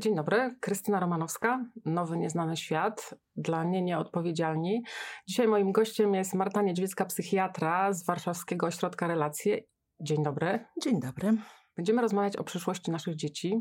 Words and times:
Dzień 0.00 0.14
dobry, 0.14 0.56
Krystyna 0.60 1.00
Romanowska, 1.00 1.64
Nowy 1.84 2.16
Nieznany 2.16 2.56
Świat, 2.56 3.14
dla 3.36 3.64
nie 3.64 3.82
nieodpowiedzialni. 3.82 4.82
Dzisiaj 5.28 5.48
moim 5.48 5.72
gościem 5.72 6.14
jest 6.14 6.34
Marta 6.34 6.62
Niedźwiecka, 6.62 7.04
psychiatra 7.04 7.92
z 7.92 8.04
Warszawskiego 8.04 8.66
Ośrodka 8.66 9.06
Relacje. 9.06 9.60
Dzień 10.00 10.22
dobry. 10.22 10.64
Dzień 10.82 11.00
dobry. 11.00 11.36
Będziemy 11.80 12.02
rozmawiać 12.02 12.36
o 12.36 12.44
przyszłości 12.44 12.90
naszych 12.90 13.16
dzieci, 13.16 13.60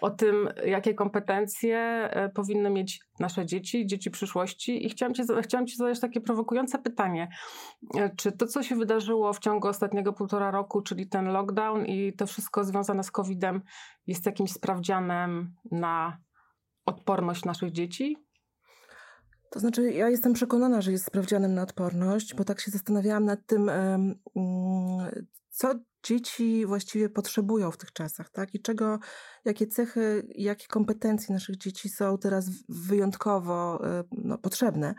o 0.00 0.10
tym, 0.10 0.48
jakie 0.66 0.94
kompetencje 0.94 1.78
e, 1.78 2.28
powinny 2.28 2.70
mieć 2.70 3.00
nasze 3.20 3.46
dzieci, 3.46 3.86
dzieci 3.86 4.10
przyszłości. 4.10 4.86
I 4.86 4.90
chciałam 4.90 5.14
ci, 5.14 5.22
chciałam 5.42 5.66
ci 5.66 5.76
zadać 5.76 6.00
takie 6.00 6.20
prowokujące 6.20 6.78
pytanie. 6.78 7.28
E, 7.96 8.10
czy 8.16 8.32
to, 8.32 8.46
co 8.46 8.62
się 8.62 8.76
wydarzyło 8.76 9.32
w 9.32 9.38
ciągu 9.38 9.68
ostatniego 9.68 10.12
półtora 10.12 10.50
roku, 10.50 10.82
czyli 10.82 11.08
ten 11.08 11.26
lockdown 11.26 11.86
i 11.86 12.12
to 12.12 12.26
wszystko 12.26 12.64
związane 12.64 13.04
z 13.04 13.10
COVID-em, 13.10 13.62
jest 14.06 14.26
jakimś 14.26 14.52
sprawdzianem 14.52 15.54
na 15.70 16.18
odporność 16.86 17.44
naszych 17.44 17.72
dzieci? 17.72 18.16
To 19.50 19.60
znaczy, 19.60 19.92
ja 19.92 20.08
jestem 20.08 20.32
przekonana, 20.32 20.80
że 20.80 20.92
jest 20.92 21.06
sprawdzianem 21.06 21.54
na 21.54 21.62
odporność, 21.62 22.34
bo 22.34 22.44
tak 22.44 22.60
się 22.60 22.70
zastanawiałam 22.70 23.24
nad 23.24 23.46
tym, 23.46 23.68
mm, 23.68 24.14
co 25.50 25.74
dzieci 26.02 26.66
właściwie 26.66 27.08
potrzebują 27.08 27.70
w 27.70 27.76
tych 27.76 27.92
czasach, 27.92 28.30
tak? 28.30 28.54
I 28.54 28.62
czego, 28.62 28.98
jakie 29.44 29.66
cechy, 29.66 30.26
jakie 30.34 30.66
kompetencje 30.66 31.34
naszych 31.34 31.56
dzieci 31.56 31.88
są 31.88 32.18
teraz 32.18 32.50
wyjątkowo 32.68 33.86
e, 33.86 34.04
no, 34.12 34.38
potrzebne. 34.38 34.94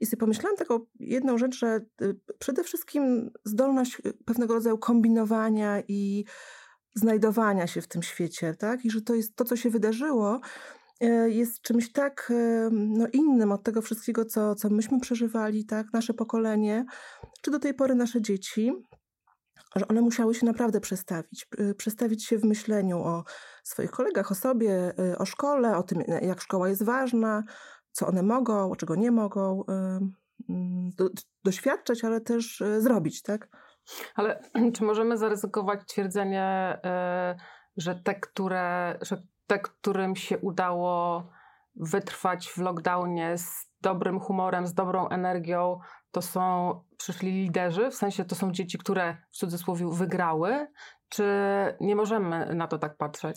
I 0.00 0.06
sobie 0.06 0.20
pomyślałam 0.20 0.56
taką 0.56 0.80
jedną 1.00 1.38
rzecz, 1.38 1.58
że 1.58 1.80
y, 2.02 2.20
przede 2.38 2.64
wszystkim 2.64 3.30
zdolność 3.44 4.00
y, 4.06 4.12
pewnego 4.24 4.54
rodzaju 4.54 4.78
kombinowania 4.78 5.82
i 5.88 6.24
znajdowania 6.94 7.66
się 7.66 7.82
w 7.82 7.88
tym 7.88 8.02
świecie, 8.02 8.54
tak? 8.54 8.84
I 8.84 8.90
że 8.90 9.02
to 9.02 9.14
jest 9.14 9.36
to, 9.36 9.44
co 9.44 9.56
się 9.56 9.70
wydarzyło, 9.70 10.40
jest 11.26 11.60
czymś 11.60 11.92
tak 11.92 12.32
no, 12.70 13.06
innym 13.12 13.52
od 13.52 13.62
tego 13.62 13.82
wszystkiego, 13.82 14.24
co, 14.24 14.54
co 14.54 14.70
myśmy 14.70 15.00
przeżywali, 15.00 15.64
tak? 15.66 15.92
Nasze 15.92 16.14
pokolenie, 16.14 16.84
czy 17.42 17.50
do 17.50 17.58
tej 17.58 17.74
pory 17.74 17.94
nasze 17.94 18.22
dzieci 18.22 18.72
że 19.76 19.88
one 19.88 20.00
musiały 20.00 20.34
się 20.34 20.46
naprawdę 20.46 20.80
przestawić. 20.80 21.46
Y, 21.60 21.74
przestawić 21.74 22.26
się 22.26 22.38
w 22.38 22.44
myśleniu 22.44 22.98
o 22.98 23.24
swoich 23.62 23.90
kolegach, 23.90 24.30
o 24.30 24.34
sobie, 24.34 24.92
y, 24.98 25.18
o 25.18 25.26
szkole, 25.26 25.76
o 25.76 25.82
tym, 25.82 26.02
jak 26.22 26.40
szkoła 26.40 26.68
jest 26.68 26.84
ważna, 26.84 27.42
co 27.90 28.06
one 28.06 28.22
mogą, 28.22 28.74
czego 28.74 28.94
nie 28.94 29.10
mogą 29.10 29.62
y, 29.62 29.72
mm, 30.48 30.90
do, 30.98 31.08
doświadczać, 31.44 32.04
ale 32.04 32.20
też 32.20 32.62
zrobić, 32.78 33.22
tak? 33.22 33.48
Ale 34.14 34.42
czy 34.74 34.84
możemy 34.84 35.18
zaryzykować 35.18 35.80
twierdzenie, 35.88 36.78
że 37.76 37.94
te, 37.94 38.14
które, 38.14 38.98
że 39.02 39.22
te, 39.46 39.58
którym 39.58 40.16
się 40.16 40.38
udało 40.38 41.24
wytrwać 41.76 42.48
w 42.48 42.58
lockdownie 42.58 43.38
z 43.38 43.73
dobrym 43.84 44.20
humorem, 44.20 44.66
z 44.66 44.74
dobrą 44.74 45.08
energią, 45.08 45.78
to 46.10 46.22
są 46.22 46.74
przyszli 46.96 47.32
liderzy, 47.32 47.90
w 47.90 47.94
sensie 47.94 48.24
to 48.24 48.34
są 48.34 48.52
dzieci, 48.52 48.78
które 48.78 49.16
w 49.30 49.36
cudzysłowie 49.36 49.86
wygrały, 49.92 50.66
czy 51.08 51.24
nie 51.80 51.96
możemy 51.96 52.54
na 52.54 52.66
to 52.66 52.78
tak 52.78 52.96
patrzeć? 52.96 53.36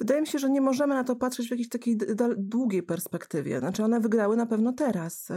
Wydaje 0.00 0.20
mi 0.20 0.26
się, 0.26 0.38
że 0.38 0.50
nie 0.50 0.60
możemy 0.60 0.94
na 0.94 1.04
to 1.04 1.16
patrzeć 1.16 1.48
w 1.48 1.50
jakiejś 1.50 1.68
takiej 1.68 1.98
długiej 2.36 2.82
perspektywie. 2.82 3.58
Znaczy, 3.58 3.84
one 3.84 4.00
wygrały 4.00 4.36
na 4.36 4.46
pewno 4.46 4.72
teraz. 4.72 5.30
Y, 5.30 5.34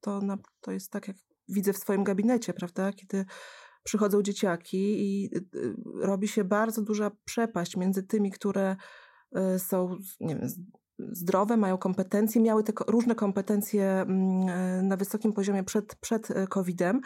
to, 0.00 0.20
na, 0.20 0.38
to 0.60 0.72
jest 0.72 0.92
tak, 0.92 1.08
jak 1.08 1.16
widzę 1.48 1.72
w 1.72 1.78
swoim 1.78 2.04
gabinecie, 2.04 2.52
prawda? 2.52 2.92
Kiedy 2.92 3.24
przychodzą 3.82 4.22
dzieciaki 4.22 4.78
i 4.78 5.30
y, 5.36 5.58
y, 5.58 5.74
robi 6.00 6.28
się 6.28 6.44
bardzo 6.44 6.82
duża 6.82 7.10
przepaść 7.24 7.76
między 7.76 8.02
tymi, 8.02 8.30
które 8.30 8.76
są 9.58 9.96
nie 10.20 10.36
wiem, 10.36 10.48
zdrowe, 10.98 11.56
mają 11.56 11.78
kompetencje, 11.78 12.40
miały 12.40 12.64
te 12.64 12.72
różne 12.86 13.14
kompetencje 13.14 13.84
mm, 13.84 14.48
e, 14.48 14.82
na 14.82 14.96
wysokim 14.96 15.32
poziomie 15.32 15.64
przed, 15.64 15.96
przed 15.96 16.30
e, 16.30 16.46
COVID-em, 16.46 17.00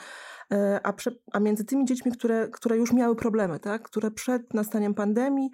e, 0.53 0.81
a, 0.87 0.93
prze, 0.93 1.11
a 1.33 1.41
między 1.41 1.65
tymi 1.65 1.85
dziećmi, 1.85 2.13
które, 2.13 2.49
które 2.49 2.77
już 2.77 2.93
miały 2.93 3.17
problemy, 3.17 3.61
tak? 3.61 3.83
które 3.83 4.11
przed 4.11 4.55
nastaniem 4.55 4.95
pandemii 4.95 5.51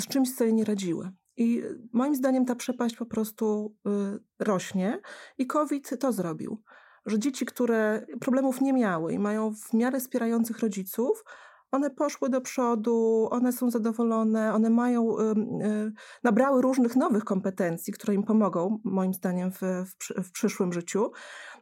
z 0.00 0.06
czymś 0.08 0.34
sobie 0.34 0.52
nie 0.52 0.64
radziły. 0.64 1.10
I 1.36 1.62
moim 1.92 2.14
zdaniem 2.14 2.44
ta 2.44 2.54
przepaść 2.54 2.96
po 2.96 3.06
prostu 3.06 3.76
rośnie 4.38 5.00
i 5.38 5.46
COVID 5.46 5.98
to 6.00 6.12
zrobił. 6.12 6.62
Że 7.06 7.18
dzieci, 7.18 7.46
które 7.46 8.06
problemów 8.20 8.60
nie 8.60 8.72
miały 8.72 9.12
i 9.12 9.18
mają 9.18 9.54
w 9.54 9.74
miarę 9.74 10.00
wspierających 10.00 10.58
rodziców, 10.58 11.24
one 11.72 11.90
poszły 11.90 12.28
do 12.28 12.40
przodu, 12.40 13.28
one 13.30 13.52
są 13.52 13.70
zadowolone, 13.70 14.54
one 14.54 14.70
mają, 14.70 15.18
y, 15.18 15.92
nabrały 16.24 16.62
różnych 16.62 16.96
nowych 16.96 17.24
kompetencji, 17.24 17.92
które 17.92 18.14
im 18.14 18.22
pomogą, 18.22 18.78
moim 18.84 19.14
zdaniem, 19.14 19.52
w, 19.52 19.60
w, 19.60 20.24
w 20.24 20.32
przyszłym 20.32 20.72
życiu. 20.72 21.10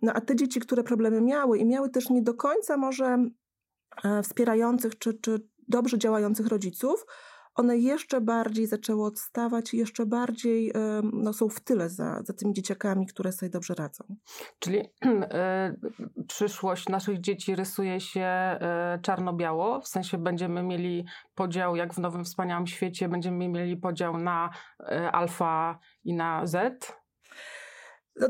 No, 0.03 0.13
a 0.13 0.21
te 0.21 0.37
dzieci, 0.37 0.61
które 0.61 0.83
problemy 0.83 1.21
miały 1.21 1.59
i 1.59 1.67
miały 1.67 1.91
też 1.91 2.11
nie 2.11 2.23
do 2.23 2.35
końca 2.35 2.77
może 2.77 3.25
e, 4.05 4.23
wspierających 4.23 4.99
czy, 4.99 5.15
czy 5.15 5.49
dobrze 5.69 5.99
działających 5.99 6.47
rodziców, 6.47 7.07
one 7.59 7.79
jeszcze 7.79 8.21
bardziej 8.21 8.67
zaczęły 8.67 9.05
odstawać 9.05 9.75
i 9.75 9.77
jeszcze 9.77 10.07
bardziej 10.07 10.73
no, 11.13 11.33
są 11.33 11.49
w 11.49 11.61
tyle 11.61 11.89
za, 11.89 12.23
za 12.23 12.33
tymi 12.33 12.55
dzieciakami, 12.55 13.07
które 13.07 13.33
sobie 13.33 13.51
dobrze 13.51 13.75
radzą. 13.75 14.05
Czyli 14.59 14.79
y, 14.79 14.85
przyszłość 16.29 16.89
naszych 16.89 17.21
dzieci 17.21 17.57
rysuje 17.57 18.01
się 18.01 18.59
y, 18.97 19.01
czarno-biało, 19.03 19.81
w 19.81 19.89
sensie 19.89 20.19
będziemy 20.19 20.63
mieli 20.63 21.05
podział, 21.35 21.77
jak 21.77 21.95
w 21.95 21.99
Nowym 21.99 22.25
Wspaniałym 22.25 22.67
Świecie, 22.67 23.09
będziemy 23.09 23.49
mieli 23.49 23.77
podział 23.77 24.19
na 24.19 24.51
y, 24.81 24.85
alfa 25.11 25.79
i 26.05 26.15
na 26.15 26.47
Z? 26.47 26.93
No, 28.17 28.29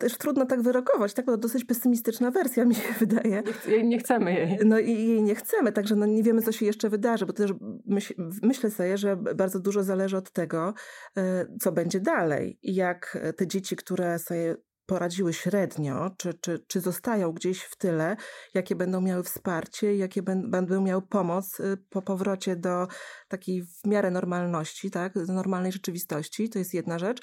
też 0.00 0.18
trudno 0.18 0.46
tak 0.46 0.62
wyrokować, 0.62 1.14
tak? 1.14 1.26
Bo 1.26 1.32
to 1.32 1.38
dosyć 1.38 1.64
pesymistyczna 1.64 2.30
wersja 2.30 2.64
mi 2.70 2.74
się 2.74 2.92
wydaje. 3.00 3.42
Nie, 3.68 3.82
nie 3.82 3.98
chcemy 3.98 4.32
jej. 4.34 4.58
No 4.64 4.78
i 4.78 4.92
jej 4.92 5.22
nie 5.22 5.34
chcemy, 5.34 5.72
także 5.72 5.96
no 5.96 6.06
nie 6.06 6.22
wiemy, 6.22 6.42
co 6.42 6.52
się 6.52 6.66
jeszcze 6.66 6.88
wydarzy, 6.88 7.26
bo 7.26 7.32
też 7.32 7.50
myśl, 7.86 8.14
myślę 8.42 8.70
sobie, 8.70 8.98
że 8.98 9.16
bardzo 9.16 9.60
dużo 9.60 9.82
zależy 9.82 10.16
od 10.16 10.32
tego, 10.32 10.74
e, 11.16 11.46
co 11.60 11.72
będzie 11.72 12.00
dalej. 12.00 12.58
Jak 12.62 13.18
te 13.36 13.46
dzieci, 13.46 13.76
które 13.76 14.18
sobie 14.18 14.56
poradziły 14.90 15.32
średnio, 15.32 16.10
czy, 16.18 16.34
czy, 16.34 16.64
czy 16.66 16.80
zostają 16.80 17.32
gdzieś 17.32 17.62
w 17.62 17.76
tyle, 17.76 18.16
jakie 18.54 18.76
będą 18.76 19.00
miały 19.00 19.22
wsparcie, 19.22 19.96
jakie 19.96 20.22
będą 20.22 20.80
miały 20.80 21.02
pomoc 21.02 21.60
y, 21.60 21.76
po 21.90 22.02
powrocie 22.02 22.56
do 22.56 22.86
takiej 23.28 23.62
w 23.62 23.86
miarę 23.86 24.10
normalności, 24.10 24.90
tak? 24.90 25.26
do 25.26 25.32
normalnej 25.32 25.72
rzeczywistości, 25.72 26.48
to 26.48 26.58
jest 26.58 26.74
jedna 26.74 26.98
rzecz. 26.98 27.20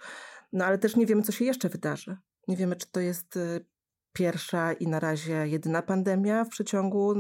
No 0.53 0.65
ale 0.65 0.77
też 0.77 0.95
nie 0.95 1.05
wiemy, 1.05 1.21
co 1.21 1.31
się 1.31 1.45
jeszcze 1.45 1.69
wydarzy. 1.69 2.17
Nie 2.47 2.57
wiemy, 2.57 2.75
czy 2.75 2.91
to 2.91 2.99
jest 2.99 3.37
y, 3.37 3.65
pierwsza 4.13 4.73
i 4.73 4.87
na 4.87 4.99
razie 4.99 5.47
jedyna 5.47 5.81
pandemia 5.81 6.45
w 6.45 6.49
przeciągu 6.49 7.13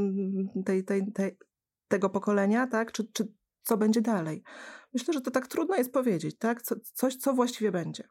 tej, 0.65 0.83
tej, 0.85 1.11
tej, 1.13 1.37
tego 1.87 2.09
pokolenia, 2.09 2.67
tak? 2.67 2.91
Czy, 2.91 3.11
czy 3.13 3.33
co 3.63 3.77
będzie 3.77 4.01
dalej? 4.01 4.43
Myślę, 4.93 5.13
że 5.13 5.21
to 5.21 5.31
tak 5.31 5.47
trudno 5.47 5.75
jest 5.75 5.93
powiedzieć, 5.93 6.37
tak? 6.37 6.61
Co, 6.61 6.75
coś, 6.93 7.15
co 7.15 7.33
właściwie 7.33 7.71
będzie. 7.71 8.03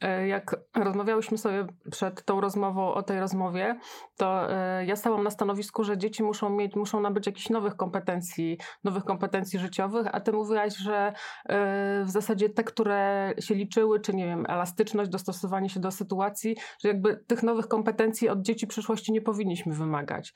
E, 0.00 0.28
jak 0.28 0.56
rozmawiałyśmy 0.74 1.38
sobie 1.38 1.66
przed 1.90 2.24
tą 2.24 2.40
rozmową 2.40 2.94
o 2.94 3.02
tej 3.02 3.20
rozmowie, 3.20 3.78
to 4.16 4.52
e, 4.52 4.84
ja 4.86 4.96
stałam 4.96 5.24
na 5.24 5.30
stanowisku, 5.30 5.84
że 5.84 5.98
dzieci 5.98 6.22
muszą 6.22 6.50
mieć, 6.50 6.76
muszą 6.76 7.00
nabyć 7.00 7.26
jakichś 7.26 7.50
nowych 7.50 7.76
kompetencji, 7.76 8.58
nowych 8.84 9.04
kompetencji 9.04 9.58
życiowych, 9.58 10.06
a 10.12 10.20
ty 10.20 10.32
mówiłaś, 10.32 10.76
że 10.76 11.12
e, 11.48 12.04
w 12.04 12.10
zasadzie 12.10 12.48
te, 12.48 12.64
które 12.64 13.34
się 13.40 13.54
liczyły, 13.54 14.00
czy 14.00 14.14
nie 14.14 14.26
wiem, 14.26 14.46
elastyczność, 14.48 15.10
dostosowanie 15.10 15.68
się 15.68 15.80
do 15.80 15.90
sytuacji, 15.90 16.56
że 16.80 16.88
jakby 16.88 17.16
tych 17.26 17.42
nowych 17.42 17.68
kompetencji 17.68 18.28
od 18.28 18.42
dzieci 18.42 18.66
przyszłości 18.66 19.12
nie 19.12 19.20
powinniśmy 19.22 19.74
wymagać. 19.74 20.32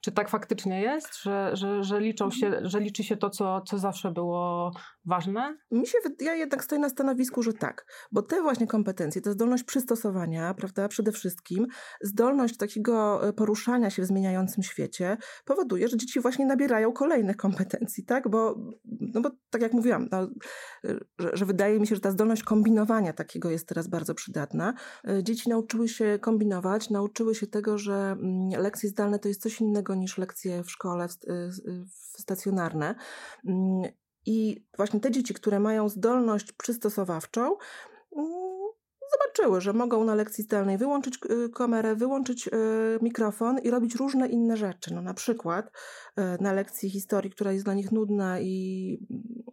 Czy 0.00 0.12
tak 0.12 0.28
faktycznie 0.28 0.80
jest, 0.80 1.22
że, 1.22 1.50
że, 1.56 1.84
że, 1.84 2.00
liczą 2.00 2.30
się, 2.30 2.46
Mhm. 2.46 2.68
że 2.68 2.80
liczy 2.80 3.04
się 3.04 3.16
to, 3.16 3.30
co, 3.30 3.60
co 3.60 3.78
zawsze 3.78 4.10
było 4.10 4.72
ważne? 5.06 5.58
Mi 5.70 5.86
się, 5.86 5.98
ja 6.20 6.34
jednak 6.34 6.64
stoję 6.64 6.80
na 6.80 6.88
stanowisku, 6.88 7.42
że 7.42 7.52
tak, 7.52 7.86
bo 8.12 8.22
te 8.22 8.42
właśnie 8.42 8.66
kompetencje, 8.66 9.22
to 9.22 9.32
zdolność 9.32 9.64
przystosowania, 9.64 10.54
prawda, 10.54 10.88
przede 10.88 11.12
wszystkim, 11.12 11.66
zdolność 12.02 12.56
takiego 12.56 13.28
e, 13.28 13.32
poruszania 13.32 13.90
się 13.90 14.02
w 14.02 14.06
zmieniającym 14.06 14.62
świecie 14.62 15.16
powoduje, 15.44 15.88
że 15.88 15.96
dzieci 15.96 16.20
właśnie 16.20 16.46
nabierają 16.46 16.92
kolejnych 16.92 17.36
kompetencji, 17.36 18.04
tak, 18.04 18.28
bo, 18.28 18.58
no 18.84 19.20
bo 19.20 19.30
tak 19.50 19.62
jak 19.62 19.72
mówiłam, 19.72 20.08
no, 20.12 20.22
e, 20.84 20.98
że, 21.18 21.30
że 21.32 21.46
wydaje 21.46 21.80
mi 21.80 21.86
się, 21.86 21.94
że 21.94 22.00
ta 22.00 22.10
zdolność 22.10 22.42
kombinowania 22.42 23.12
takiego 23.12 23.50
jest 23.50 23.68
teraz 23.68 23.88
bardzo 23.88 24.14
przydatna. 24.14 24.74
E, 25.08 25.22
Dzieci 25.22 25.50
nauczyły 25.50 25.88
się 25.88 26.18
kombinować, 26.20 26.90
nauczyły 26.90 27.34
się 27.34 27.46
tego, 27.46 27.78
że 27.78 27.94
mm, 27.94 28.48
lekcje 28.62 28.88
zdalne 28.88 29.18
to 29.18 29.28
jest 29.28 29.42
coś 29.42 29.60
innego 29.60 29.94
niż 29.94 30.18
lekcje 30.18 30.62
w 30.64 30.70
szkole, 30.70 31.08
w, 31.08 31.12
stacjonarne. 32.20 32.94
I 34.26 34.64
właśnie 34.76 35.00
te 35.00 35.10
dzieci, 35.10 35.34
które 35.34 35.60
mają 35.60 35.88
zdolność 35.88 36.52
przystosowawczą, 36.52 37.56
zobaczyły, 39.36 39.60
że 39.60 39.72
mogą 39.72 40.04
na 40.04 40.14
lekcji 40.14 40.44
zdalnej 40.44 40.78
wyłączyć 40.78 41.18
y, 41.30 41.48
kamerę, 41.50 41.96
wyłączyć 41.96 42.48
y, 42.48 42.50
mikrofon 43.02 43.58
i 43.58 43.70
robić 43.70 43.94
różne 43.94 44.28
inne 44.28 44.56
rzeczy. 44.56 44.94
No, 44.94 45.02
na 45.02 45.14
przykład 45.14 45.66
y, 45.66 46.42
na 46.42 46.52
lekcji 46.52 46.90
historii, 46.90 47.30
która 47.30 47.52
jest 47.52 47.64
dla 47.64 47.74
nich 47.74 47.92
nudna 47.92 48.40
i 48.40 48.98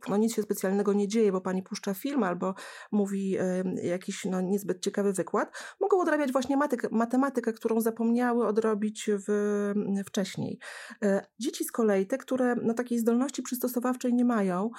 no, 0.09 0.17
nic 0.17 0.35
się 0.35 0.41
specjalnego 0.41 0.93
nie 0.93 1.07
dzieje, 1.07 1.31
bo 1.31 1.41
pani 1.41 1.63
puszcza 1.63 1.93
film 1.93 2.23
albo 2.23 2.55
mówi 2.91 3.37
jakiś 3.83 4.25
no, 4.25 4.41
niezbyt 4.41 4.79
ciekawy 4.79 5.13
wykład, 5.13 5.51
mogą 5.81 6.01
odrabiać 6.01 6.31
właśnie 6.31 6.57
matykę, 6.57 6.87
matematykę, 6.91 7.53
którą 7.53 7.81
zapomniały 7.81 8.47
odrobić 8.47 9.09
w, 9.27 9.73
wcześniej. 10.05 10.59
Y, 11.05 11.21
Dzieci 11.39 11.63
z 11.63 11.71
kolei, 11.71 12.07
te, 12.07 12.17
które 12.17 12.55
no, 12.55 12.73
takiej 12.73 12.99
zdolności 12.99 13.41
przystosowawczej 13.41 14.13
nie 14.13 14.25
mają, 14.25 14.69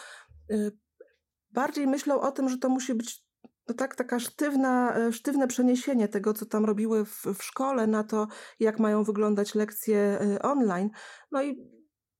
bardziej 1.51 1.87
myślą 1.87 2.21
o 2.21 2.33
tym, 2.33 2.49
że 2.49 2.59
to 2.59 2.69
musi 2.69 2.95
być 2.95 3.24
no 3.69 3.75
tak, 3.75 3.97
taka 3.97 4.21
sztywna, 4.21 4.97
e, 4.97 5.13
sztywne 5.13 5.47
przeniesienie 5.47 6.09
tego, 6.09 6.35
co 6.35 6.47
tam 6.47 6.65
robiły 6.65 7.05
w, 7.05 7.25
w 7.35 7.43
szkole, 7.43 7.87
na 7.87 8.05
to, 8.05 8.27
jak 8.61 8.79
mają 8.79 9.05
wyglądać 9.05 9.55
lekcje 9.55 9.99
e, 9.99 10.43
online. 10.43 10.91
No 11.33 11.43
i 11.43 11.75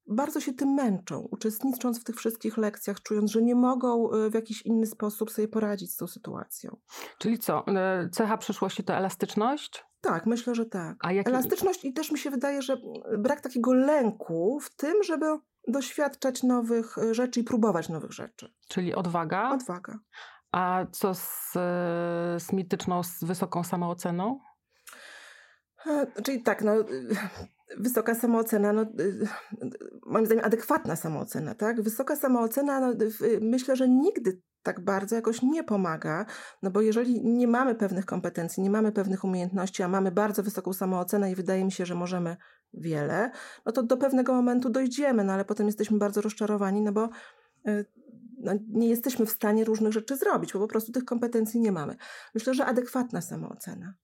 bardzo 0.07 0.41
się 0.41 0.53
tym 0.53 0.69
męczą, 0.69 1.29
uczestnicząc 1.31 2.01
w 2.01 2.05
tych 2.05 2.17
wszystkich 2.17 2.57
lekcjach, 2.57 3.03
czując, 3.03 3.31
że 3.31 3.43
nie 3.43 3.55
mogą 3.55 4.11
e, 4.11 4.31
w 4.31 4.35
jakiś 4.35 4.63
inny 4.63 4.87
sposób 4.87 5.31
sobie 5.31 5.49
poradzić 5.49 5.93
z 5.93 5.97
tą 5.97 6.07
sytuacją. 6.07 6.77
Czyli 7.19 7.39
co? 7.39 7.65
Cecha 8.13 8.39
przyszłości 8.39 8.85
to 8.85 8.95
elastyczność? 8.95 9.85
Tak, 10.01 10.27
myślę, 10.27 10.55
że 10.55 10.67
tak. 10.67 10.97
A 11.01 11.11
Elastyczność 11.11 11.85
i 11.85 11.93
też 11.93 12.13
mi 12.13 12.19
się 12.19 12.31
wydaje, 12.31 12.63
że 12.63 12.77
brak 13.19 13.41
takiego 13.41 13.75
lęku 13.75 14.61
w 14.61 14.77
tym, 14.77 15.03
żeby 15.03 15.27
doświadczać 15.69 16.43
nowych 16.43 16.97
rzeczy 17.11 17.41
i 17.41 17.45
próbować 17.45 17.89
nowych 17.89 18.13
rzeczy. 18.13 18.55
Czyli 18.69 18.95
odwaga? 18.95 19.51
Odwaga. 19.51 19.99
A 20.55 20.87
co 20.93 21.15
z, 21.15 21.57
e, 21.57 22.41
z 22.41 22.53
mityczną, 22.53 23.03
z 23.03 23.25
wysoką 23.25 23.65
samooceną? 23.65 24.41
E, 25.87 26.23
Czyli 26.23 26.43
tak, 26.43 26.63
no, 26.63 26.81
y, 26.81 26.85
wysoka 27.77 28.15
samoocena, 28.15 28.73
no, 28.73 28.87
moim 30.07 30.27
zdaniem 30.27 30.45
adekwatna 30.45 30.97
samoocena, 30.97 31.55
tak? 31.55 31.83
Wysoka 31.83 32.17
samoocena, 32.17 32.81
no, 32.81 32.93
myślę, 33.41 33.77
że 33.77 33.89
nigdy 33.89 34.43
tak 34.63 34.85
bardzo 34.85 35.17
jakoś 35.17 35.43
nie 35.43 35.65
pomaga, 35.65 36.27
no 36.63 36.71
bo 36.71 36.81
jeżeli 36.81 37.25
nie 37.25 37.49
mamy 37.49 37.75
pewnych 37.75 38.07
kompetencji, 38.07 38.63
nie 38.63 38.71
mamy 38.71 38.93
pewnych 38.93 39.25
umiejętności, 39.25 39.83
a 39.83 39.89
mamy 39.89 40.11
bardzo 40.11 40.43
wysoką 40.43 40.73
samoocenę 40.73 41.31
i 41.31 41.35
wydaje 41.35 41.65
mi 41.65 41.73
się, 41.73 41.87
że 41.87 41.95
możemy 41.95 42.37
wiele, 42.75 43.31
no 43.67 43.73
to 43.73 43.83
do 43.83 43.97
pewnego 43.97 44.35
momentu 44.35 44.71
dojdziemy, 44.71 45.25
no 45.25 45.33
ale 45.33 45.45
potem 45.45 45.67
jesteśmy 45.67 45.99
bardzo 45.99 46.21
rozczarowani, 46.21 46.81
no 46.83 46.93
bo 46.93 47.09
no, 48.45 48.53
nie 48.69 48.89
jesteśmy 48.89 49.27
w 49.27 49.31
stanie 49.31 49.65
różnych 49.65 49.93
rzeczy 49.93 50.17
zrobić, 50.17 50.53
bo 50.53 50.59
po 50.59 50.69
prostu 50.69 50.93
tych 50.93 51.05
kompetencji 51.05 51.61
nie 51.61 51.73
mamy. 51.73 51.97
Myślę, 52.35 52.55
że 52.55 52.67
adekwatna 52.67 53.21
samoocena 53.21 53.95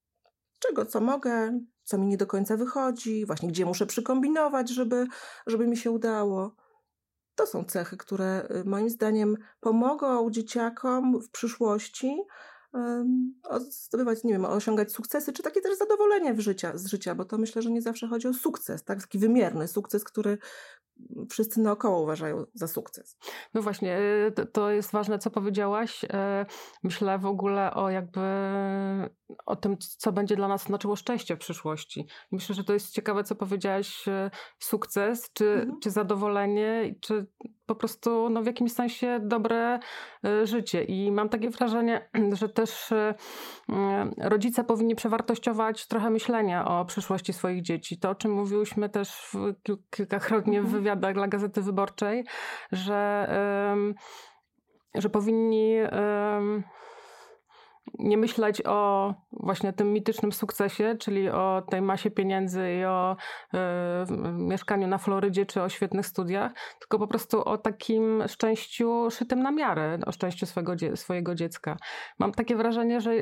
czego, 0.61 0.87
co 0.87 1.01
mogę, 1.01 1.61
co 1.85 1.99
mi 1.99 2.07
nie 2.07 2.17
do 2.17 2.27
końca 2.27 2.57
wychodzi, 2.57 3.27
właśnie 3.27 3.49
gdzie 3.49 3.67
muszę 3.67 3.87
przykombinować, 3.87 4.71
żeby, 4.71 5.07
żeby 5.47 5.67
mi 5.67 5.77
się 5.77 5.91
udało. 5.91 6.55
To 7.35 7.47
są 7.47 7.65
cechy, 7.65 7.97
które 7.97 8.49
y, 8.51 8.65
moim 8.65 8.91
zdaniem 8.91 9.37
pomogą 9.61 10.31
dzieciakom 10.31 11.21
w 11.21 11.31
przyszłości 11.31 12.17
zdobywać, 13.71 14.25
nie 14.25 14.33
wiem, 14.33 14.45
osiągać 14.45 14.93
sukcesy, 14.93 15.33
czy 15.33 15.43
takie 15.43 15.61
też 15.61 15.79
zadowolenie 15.79 16.35
w 16.35 16.41
życia, 16.41 16.79
z 16.79 16.87
życia, 16.87 17.15
bo 17.15 17.25
to 17.25 17.39
myślę, 17.39 17.63
że 17.63 17.71
nie 17.71 17.83
zawsze 17.83 18.07
chodzi 18.07 18.29
o 18.29 18.35
sukces, 18.35 18.85
tak? 18.85 19.01
Taki 19.01 19.19
wymierny 19.19 19.69
sukces, 19.69 20.05
który 20.05 20.39
wszyscy 21.31 21.61
naokoło 21.61 22.03
uważają 22.03 22.45
za 22.55 22.69
sukces. 22.69 23.19
No 23.55 23.63
właśnie, 23.63 23.99
e, 24.39 24.47
to- 24.53 24.71
jest 24.71 24.93
ważne, 24.93 25.19
co 25.19 25.31
powiedziałaś. 25.31 26.05
E, 26.05 26.47
Myślę 26.83 27.19
w 27.19 27.27
ogóle 27.27 27.75
o 27.75 27.91
jakby 27.91 28.21
o 29.47 29.57
tym, 29.57 29.77
co 29.79 30.13
będzie 30.13 30.37
dla 30.37 30.49
nas 30.49 30.63
znaczyło 30.63 30.97
szczęście 30.97 31.37
w 31.37 31.39
przyszłości. 31.39 32.07
Myślę, 32.33 32.55
że 32.55 32.65
to 32.65 32.73
jest 32.73 32.93
ciekawe, 32.95 33.25
co 33.25 33.35
powiedziałaś, 33.35 34.09
e, 34.09 34.31
sukces, 34.59 35.33
czy, 35.33 35.51
Mhm. 35.53 35.81
czy 35.81 35.91
zadowolenie, 35.91 36.95
czy 37.01 37.27
po 37.67 37.75
prostu 37.75 38.31
no, 38.31 38.43
w 38.43 38.47
jakimś 38.47 38.73
sensie 38.73 39.21
dobre 39.23 39.79
życie. 40.45 40.85
I 40.85 41.13
mam 41.13 41.29
takie 41.29 41.51
wrażenie, 41.51 42.11
że 42.41 42.49
też 42.49 42.93
e, 42.93 43.15
rodzice 44.19 44.65
powinni 44.65 44.95
przewartościować 44.95 45.87
trochę 45.87 46.11
myślenie 46.11 46.65
o 46.65 46.85
przyszłości 46.85 47.33
swoich 47.33 47.63
dzieci. 47.63 47.99
To, 47.99 48.11
o 48.11 48.15
czym 48.15 48.33
mówiłyśmy 48.33 48.89
też 48.89 49.37
kilkakrotnie 49.91 50.63
w 50.63 50.65
Mhm. 50.65 50.85
Dla 50.97 51.29
Gazety 51.29 51.63
Wyborczej, 51.63 52.25
że, 52.73 53.29
że 54.95 55.11
powinni 55.11 55.77
nie 57.99 58.17
myśleć 58.17 58.63
o 58.67 59.15
właśnie 59.33 59.73
tym 59.73 59.93
mitycznym 59.93 60.33
sukcesie, 60.33 60.97
czyli 61.01 61.31
o 61.31 61.63
tej 61.71 61.83
masie 61.83 62.11
pieniędzy 62.11 62.73
i 62.81 62.85
o 62.85 63.17
e, 63.55 64.07
mieszkaniu 64.33 64.87
na 64.87 64.99
Florydzie 64.99 65.47
czy 65.47 65.63
o 65.63 65.69
świetnych 65.69 66.07
studiach, 66.07 66.53
tylko 66.79 66.99
po 66.99 67.07
prostu 67.07 67.45
o 67.45 67.59
takim 67.59 68.23
szczęściu 68.29 69.09
szytym 69.11 69.43
na 69.43 69.51
miarę, 69.51 69.99
o 70.07 70.13
szczęściu 70.13 70.47
swojego 70.95 71.35
dziecka. 71.35 71.77
Mam 72.19 72.33
takie 72.33 72.57
wrażenie, 72.57 73.01
że 73.01 73.13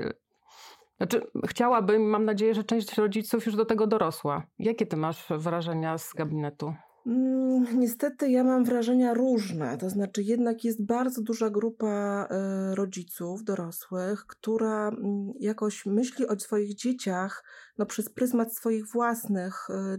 znaczy, 0.97 1.27
chciałabym, 1.49 2.03
mam 2.03 2.25
nadzieję, 2.25 2.55
że 2.55 2.65
część 2.65 2.99
rodziców 2.99 3.47
już 3.47 3.57
do 3.57 3.65
tego 3.65 3.87
dorosła. 3.87 4.43
Jakie 4.59 4.87
ty 4.87 4.97
masz 4.97 5.27
wrażenia 5.31 5.99
z 5.99 6.15
gabinetu? 6.15 6.75
Mm, 7.07 7.79
Niestety 7.81 8.31
ja 8.31 8.45
mam 8.45 8.65
wrażenia 8.65 9.15
różne. 9.15 9.79
To 9.79 9.91
znaczy, 9.91 10.23
jednak 10.23 10.65
jest 10.65 10.85
bardzo 10.87 11.23
duża 11.23 11.51
grupa 11.51 12.27
e, 12.31 12.75
rodziców, 12.75 13.45
dorosłych, 13.45 14.27
która 14.27 14.89
mm, 14.89 15.33
jakoś 15.41 15.87
myśli 15.87 16.27
o 16.27 16.39
swoich 16.41 16.75
dzieciach 16.75 17.45
no, 17.79 17.87
przez 17.87 18.09
pryzmat 18.09 18.55
swoich 18.57 18.87
własnych 18.87 19.71
e, 19.71 19.99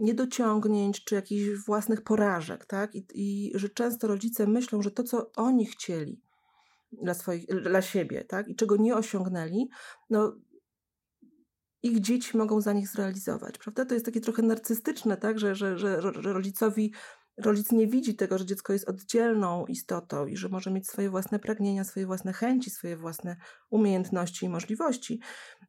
niedociągnięć 0.00 1.04
czy 1.04 1.14
jakichś 1.14 1.64
własnych 1.66 2.02
porażek, 2.02 2.66
tak? 2.66 2.94
I, 2.94 3.06
I 3.14 3.52
że 3.54 3.68
często 3.68 4.06
rodzice 4.06 4.46
myślą, 4.46 4.82
że 4.82 4.90
to, 4.90 5.02
co 5.02 5.32
oni 5.36 5.66
chcieli 5.66 6.20
dla, 6.92 7.14
swoich, 7.14 7.46
dla 7.46 7.82
siebie, 7.82 8.24
tak? 8.24 8.48
I 8.48 8.56
czego 8.56 8.76
nie 8.76 8.96
osiągnęli, 8.96 9.68
no 10.10 10.36
ich 11.82 12.00
dzieci 12.00 12.36
mogą 12.36 12.60
za 12.60 12.72
nich 12.72 12.88
zrealizować, 12.88 13.58
prawda? 13.58 13.84
To 13.84 13.94
jest 13.94 14.06
takie 14.06 14.20
trochę 14.20 14.42
narcystyczne, 14.42 15.16
tak? 15.16 15.38
Że, 15.38 15.54
że, 15.54 15.78
że, 15.78 16.00
rodzicowi, 16.12 16.92
rodzic 17.36 17.72
nie 17.72 17.86
widzi 17.86 18.16
tego, 18.16 18.38
że 18.38 18.46
dziecko 18.46 18.72
jest 18.72 18.88
oddzielną 18.88 19.66
istotą 19.66 20.26
i 20.26 20.36
że 20.36 20.48
może 20.48 20.70
mieć 20.70 20.88
swoje 20.88 21.10
własne 21.10 21.38
pragnienia, 21.38 21.84
swoje 21.84 22.06
własne 22.06 22.32
chęci, 22.32 22.70
swoje 22.70 22.96
własne 22.96 23.36
umiejętności 23.70 24.46
i 24.46 24.48
możliwości. 24.48 25.20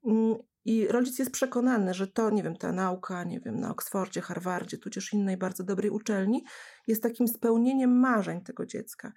Mm, 0.07 0.35
I 0.65 0.87
rodzic 0.87 1.19
jest 1.19 1.31
przekonany, 1.31 1.93
że 1.93 2.07
to, 2.07 2.29
nie 2.29 2.43
wiem, 2.43 2.55
ta 2.55 2.71
nauka, 2.71 3.23
nie 3.23 3.39
wiem, 3.39 3.59
na 3.59 3.71
Oksfordzie, 3.71 4.21
Harvardzie, 4.21 4.77
tudzież 4.77 5.13
innej 5.13 5.37
bardzo 5.37 5.63
dobrej 5.63 5.91
uczelni 5.91 6.43
jest 6.87 7.03
takim 7.03 7.27
spełnieniem 7.27 7.99
marzeń 7.99 8.41
tego 8.41 8.65
dziecka. 8.65 9.13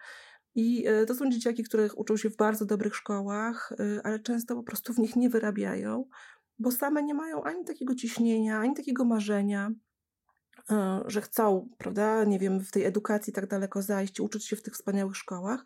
I 0.55 0.87
e, 0.87 1.07
to 1.07 1.15
są 1.15 1.31
dzieciaki, 1.31 1.65
które 1.65 1.93
uczą 1.93 2.17
się 2.17 2.31
w 2.31 2.37
bardzo 2.37 2.67
dobrych 2.67 2.97
szkołach, 2.97 3.73
e, 3.73 4.01
ale 4.07 4.19
często 4.19 4.55
po 4.55 4.63
prostu 4.63 4.93
w 4.93 4.99
nich 4.99 5.17
nie 5.17 5.31
wyrabiają, 5.31 6.05
bo 6.59 6.71
same 6.71 7.03
nie 7.03 7.15
mają 7.15 7.43
ani 7.43 7.65
takiego 7.65 7.95
ciśnienia, 7.95 8.59
ani 8.59 8.75
takiego 8.75 9.05
marzenia, 9.05 9.71
e, 10.71 11.01
że 11.07 11.21
chcą, 11.21 11.69
prawda, 11.79 12.25
nie 12.25 12.39
wiem, 12.39 12.61
w 12.61 12.71
tej 12.71 12.85
edukacji 12.85 13.33
tak 13.33 13.47
daleko 13.47 13.83
zajść, 13.83 14.21
uczyć 14.21 14.47
się 14.47 14.57
w 14.57 14.63
tych 14.63 14.75
wspaniałych 14.75 15.17
szkołach. 15.17 15.65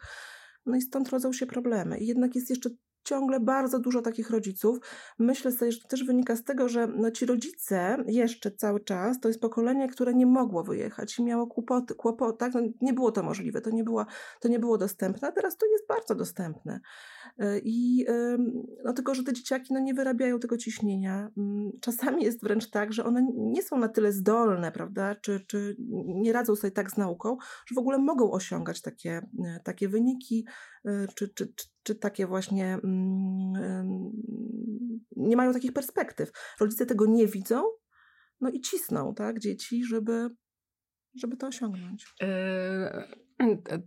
No 0.66 0.76
i 0.76 0.82
stąd 0.82 1.09
rodzą 1.09 1.32
się 1.32 1.47
problemy. 1.47 1.99
I 1.99 2.06
jednak 2.06 2.35
jest 2.35 2.50
jeszcze 2.50 2.70
ciągle 3.11 3.40
bardzo 3.40 3.79
dużo 3.79 4.02
takich 4.02 4.31
rodziców. 4.31 4.79
Myślę 5.19 5.52
sobie, 5.52 5.73
że 5.73 5.81
to 5.81 5.88
też 5.88 6.05
wynika 6.05 6.37
z 6.37 6.45
tego, 6.45 6.69
że 6.69 6.87
no, 6.87 7.11
ci 7.11 7.26
rodzice 7.26 8.05
jeszcze 8.07 8.50
cały 8.50 8.81
czas 8.81 9.21
to 9.21 9.29
jest 9.29 9.40
pokolenie, 9.40 9.88
które 9.88 10.14
nie 10.14 10.26
mogło 10.26 10.64
wyjechać 10.64 11.19
i 11.19 11.25
miało 11.25 11.47
kłopoty, 11.47 11.95
kłopoty 11.95 12.38
tak? 12.38 12.55
No, 12.55 12.61
nie 12.81 12.93
było 12.93 13.12
to 13.12 13.23
możliwe, 13.23 13.61
to 13.61 13.71
nie, 13.71 13.85
było, 13.85 14.07
to 14.40 14.49
nie 14.49 14.59
było 14.59 14.79
dostępne, 14.79 15.29
a 15.29 15.33
teraz 15.33 15.57
to 15.57 15.67
jest 15.67 15.87
bardzo 15.88 16.14
dostępne. 16.14 16.81
E, 17.38 17.59
I 17.64 18.07
no, 18.85 18.93
tylko, 18.93 19.14
że 19.14 19.25
te 19.25 19.33
dzieciaki 19.33 19.75
no, 19.75 19.81
nie 19.81 19.95
wyrabiają 19.95 20.38
tego 20.38 20.57
ciśnienia. 20.57 21.31
Mm, 21.37 21.71
czasami 21.81 22.25
jest 22.25 22.43
wręcz 22.43 22.71
tak, 22.71 22.93
że 22.93 23.05
one 23.05 23.26
nie 23.37 23.62
są 23.62 23.79
na 23.79 23.88
tyle 23.88 24.12
zdolne, 24.12 24.73
prawda, 24.73 25.14
czy, 25.14 25.40
czy 25.47 25.76
nie 26.07 26.33
radzą 26.33 26.57
sobie 26.57 26.71
tak 26.71 26.90
z 26.90 26.97
nauką, 26.97 27.37
że 27.67 27.75
w 27.75 27.79
ogóle 27.79 27.99
mogą 27.99 28.31
osiągać 28.31 28.83
takie, 28.83 29.11
e, 29.45 29.61
takie 29.64 29.88
wyniki, 29.88 30.47
e, 30.85 31.07
czy, 31.14 31.29
czy, 31.29 31.47
czy, 31.47 31.67
czy 31.82 31.94
takie 31.94 32.26
właśnie 32.26 32.78
mm, 32.84 34.10
nie 35.16 35.37
mają 35.37 35.52
takich 35.52 35.72
perspektyw. 35.72 36.30
Rodzice 36.60 36.87
tego 36.87 37.06
nie 37.06 37.26
widzą, 37.26 37.62
no 38.40 38.50
i 38.50 38.60
cisną, 38.60 39.14
tak, 39.14 39.38
dzieci, 39.38 39.84
żeby, 39.84 40.28
żeby 41.14 41.37
to 41.37 41.46
osiągnąć. 41.46 42.06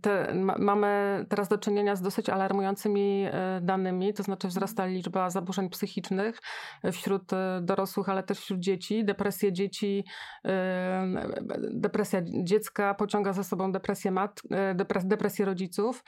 Te, 0.02 0.34
mamy 0.58 1.24
teraz 1.28 1.48
do 1.48 1.58
czynienia 1.58 1.96
z 1.96 2.02
dosyć 2.02 2.28
alarmującymi 2.28 3.26
e, 3.26 3.60
danymi, 3.62 4.14
to 4.14 4.22
znaczy 4.22 4.48
wzrasta 4.48 4.86
liczba 4.86 5.30
zaburzeń 5.30 5.70
psychicznych 5.70 6.38
wśród 6.92 7.32
e, 7.32 7.60
dorosłych, 7.62 8.08
ale 8.08 8.22
też 8.22 8.38
wśród 8.38 8.60
dzieci. 8.60 9.04
Depresje 9.04 9.52
dzieci, 9.52 10.04
depresja 11.70 12.22
dziecka 12.44 12.94
pociąga 12.94 13.32
za 13.32 13.44
sobą 13.44 13.72
depresję, 13.72 14.10
mat, 14.10 14.40
e, 14.50 14.74
depresję 15.04 15.44
rodziców. 15.44 16.04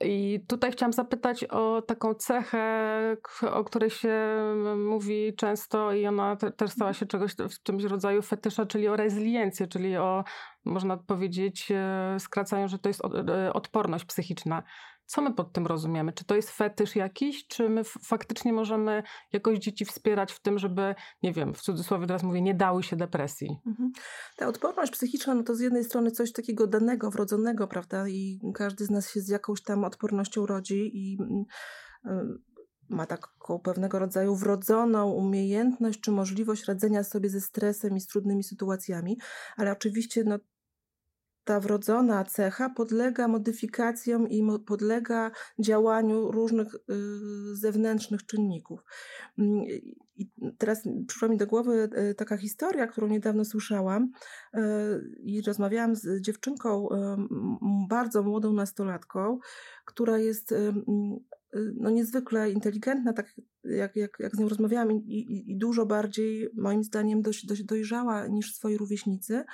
I 0.00 0.40
tutaj 0.48 0.72
chciałam 0.72 0.92
zapytać 0.92 1.44
o 1.44 1.82
taką 1.82 2.14
cechę, 2.14 3.16
o 3.52 3.64
której 3.64 3.90
się 3.90 4.14
mówi 4.76 5.34
często 5.36 5.92
i 5.92 6.06
ona 6.06 6.36
te, 6.36 6.52
też 6.52 6.70
stała 6.70 6.92
się 6.92 7.06
czegoś 7.06 7.32
w 7.34 7.62
czymś 7.62 7.84
rodzaju 7.84 8.22
fetysza, 8.22 8.66
czyli 8.66 8.88
o 8.88 8.96
rezyliencję, 8.96 9.66
czyli 9.66 9.96
o, 9.96 10.24
można 10.64 10.96
powiedzieć, 10.96 11.68
e, 11.70 12.16
skracają, 12.20 12.68
że 12.68 12.78
to 12.78 12.88
jest 12.88 13.02
e, 13.04 13.52
odporność 13.52 14.04
psychiczna. 14.04 14.62
Co 15.06 15.22
my 15.22 15.34
pod 15.34 15.52
tym 15.52 15.66
rozumiemy? 15.66 16.12
Czy 16.12 16.24
to 16.24 16.36
jest 16.36 16.50
fetysz 16.50 16.96
jakiś, 16.96 17.46
czy 17.46 17.68
my 17.68 17.84
faktycznie 17.84 18.52
możemy 18.52 19.02
jakoś 19.32 19.58
dzieci 19.58 19.84
wspierać 19.84 20.32
w 20.32 20.40
tym, 20.40 20.58
żeby, 20.58 20.94
nie 21.22 21.32
wiem, 21.32 21.54
w 21.54 21.60
cudzysłowie 21.60 22.06
teraz 22.06 22.22
mówię, 22.22 22.42
nie 22.42 22.54
dały 22.54 22.82
się 22.82 22.96
depresji? 22.96 23.60
Mhm. 23.66 23.92
Ta 24.36 24.46
odporność 24.46 24.92
psychiczna, 24.92 25.34
no 25.34 25.42
to 25.42 25.54
z 25.54 25.60
jednej 25.60 25.84
strony 25.84 26.10
coś 26.10 26.32
takiego 26.32 26.66
danego, 26.66 27.10
wrodzonego, 27.10 27.68
prawda? 27.68 28.08
I 28.08 28.40
każdy 28.54 28.84
z 28.84 28.90
nas 28.90 29.10
się 29.10 29.20
z 29.20 29.28
jakąś 29.28 29.62
tam 29.62 29.84
odpornością 29.84 30.46
rodzi 30.46 30.90
i 30.94 31.18
mm, 31.20 31.44
ma 32.88 33.06
taką 33.06 33.58
pewnego 33.58 33.98
rodzaju 33.98 34.36
wrodzoną 34.36 35.12
umiejętność 35.12 36.00
czy 36.00 36.10
możliwość 36.10 36.64
radzenia 36.64 37.04
sobie 37.04 37.30
ze 37.30 37.40
stresem 37.40 37.96
i 37.96 38.00
z 38.00 38.06
trudnymi 38.06 38.44
sytuacjami, 38.44 39.18
ale 39.56 39.72
oczywiście 39.72 40.24
no, 40.24 40.38
ta 41.46 41.60
wrodzona 41.60 42.24
cecha 42.24 42.70
podlega 42.70 43.28
modyfikacjom 43.28 44.28
i 44.28 44.42
podlega 44.66 45.30
działaniu 45.58 46.30
różnych 46.30 46.74
y, 46.74 46.78
zewnętrznych 47.56 48.26
czynników. 48.26 48.84
Mm, 49.38 49.64
I 50.16 50.30
teraz 50.58 50.82
przyszła 51.08 51.28
mi 51.28 51.36
do 51.36 51.46
głowy 51.46 51.88
y, 52.10 52.14
taka 52.14 52.36
historia, 52.36 52.86
którą 52.86 53.06
niedawno 53.06 53.44
słyszałam 53.44 54.10
y, 54.54 54.60
i 55.22 55.42
rozmawiałam 55.42 55.96
z 55.96 56.20
dziewczynką, 56.20 56.88
bardzo 57.88 58.22
młodą 58.22 58.52
nastolatką, 58.52 59.38
która 59.84 60.18
jest 60.18 60.54
no 61.74 61.90
niezwykle 61.90 62.50
inteligentna, 62.50 63.12
tak 63.12 63.34
jak, 63.64 63.96
jak, 63.96 64.16
jak 64.18 64.36
z 64.36 64.38
nią 64.38 64.48
rozmawiałam 64.48 64.92
i, 64.92 64.96
i, 64.96 65.50
i 65.50 65.56
dużo 65.56 65.86
bardziej 65.86 66.48
moim 66.54 66.84
zdaniem 66.84 67.22
dość, 67.22 67.46
dość 67.46 67.64
dojrzała 67.64 68.26
niż 68.26 68.54
swoi 68.54 68.76
rówieśnicy. 68.76 69.44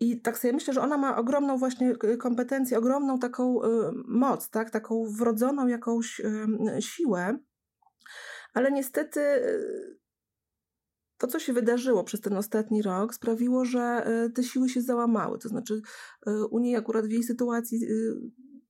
I 0.00 0.20
tak 0.20 0.38
sobie 0.38 0.52
myślę, 0.52 0.74
że 0.74 0.80
ona 0.80 0.98
ma 0.98 1.16
ogromną 1.16 1.58
właśnie 1.58 1.94
y, 2.04 2.16
kompetencję, 2.16 2.78
ogromną 2.78 3.18
taką 3.18 3.62
y, 3.62 3.68
moc, 4.08 4.50
tak? 4.50 4.70
taką 4.70 5.04
wrodzoną 5.18 5.66
jakąś 5.66 6.20
y, 6.20 6.82
siłę, 6.82 7.38
ale 8.54 8.72
niestety 8.72 9.20
to, 11.18 11.26
co 11.26 11.38
się 11.38 11.52
wydarzyło 11.52 12.04
przez 12.04 12.20
ten 12.20 12.36
ostatni 12.36 12.82
rok, 12.82 13.14
sprawiło, 13.14 13.64
że 13.64 14.06
te 14.34 14.42
siły 14.42 14.68
się 14.68 14.82
załamały. 14.82 15.38
To 15.38 15.48
znaczy, 15.48 15.80
u 16.50 16.58
niej 16.58 16.76
akurat 16.76 17.06
w 17.06 17.10
jej 17.10 17.22
sytuacji 17.22 17.80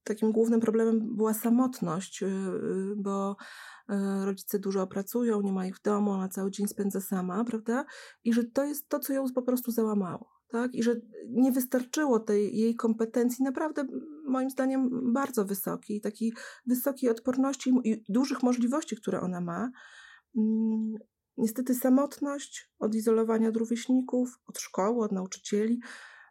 takim 0.04 0.32
głównym 0.32 0.60
problemem 0.60 1.16
była 1.16 1.34
samotność, 1.34 2.24
bo 2.96 3.36
rodzice 4.24 4.58
dużo 4.58 4.86
pracują, 4.86 5.40
nie 5.40 5.52
ma 5.52 5.66
ich 5.66 5.76
w 5.76 5.82
domu, 5.82 6.10
ona 6.10 6.28
cały 6.28 6.50
dzień 6.50 6.68
spędza 6.68 7.00
sama, 7.00 7.44
prawda? 7.44 7.84
I 8.24 8.32
że 8.32 8.44
to 8.44 8.64
jest 8.64 8.88
to, 8.88 8.98
co 8.98 9.12
ją 9.12 9.24
po 9.34 9.42
prostu 9.42 9.70
załamało 9.70 10.35
tak? 10.48 10.74
I 10.74 10.82
że 10.82 11.00
nie 11.28 11.52
wystarczyło 11.52 12.20
tej 12.20 12.56
jej 12.56 12.74
kompetencji 12.74 13.44
naprawdę, 13.44 13.86
moim 14.28 14.50
zdaniem, 14.50 15.12
bardzo 15.12 15.44
wysokiej, 15.44 16.00
takiej 16.00 16.32
wysokiej 16.66 17.10
odporności 17.10 17.74
i 17.84 18.04
dużych 18.08 18.42
możliwości, 18.42 18.96
które 18.96 19.20
ona 19.20 19.40
ma. 19.40 19.70
Mm, 20.36 20.94
niestety 21.36 21.74
samotność, 21.74 22.72
odizolowania 22.78 23.48
od 23.48 23.56
rówieśników, 23.56 24.38
od 24.46 24.58
szkoły, 24.58 25.04
od 25.04 25.12
nauczycieli, 25.12 25.80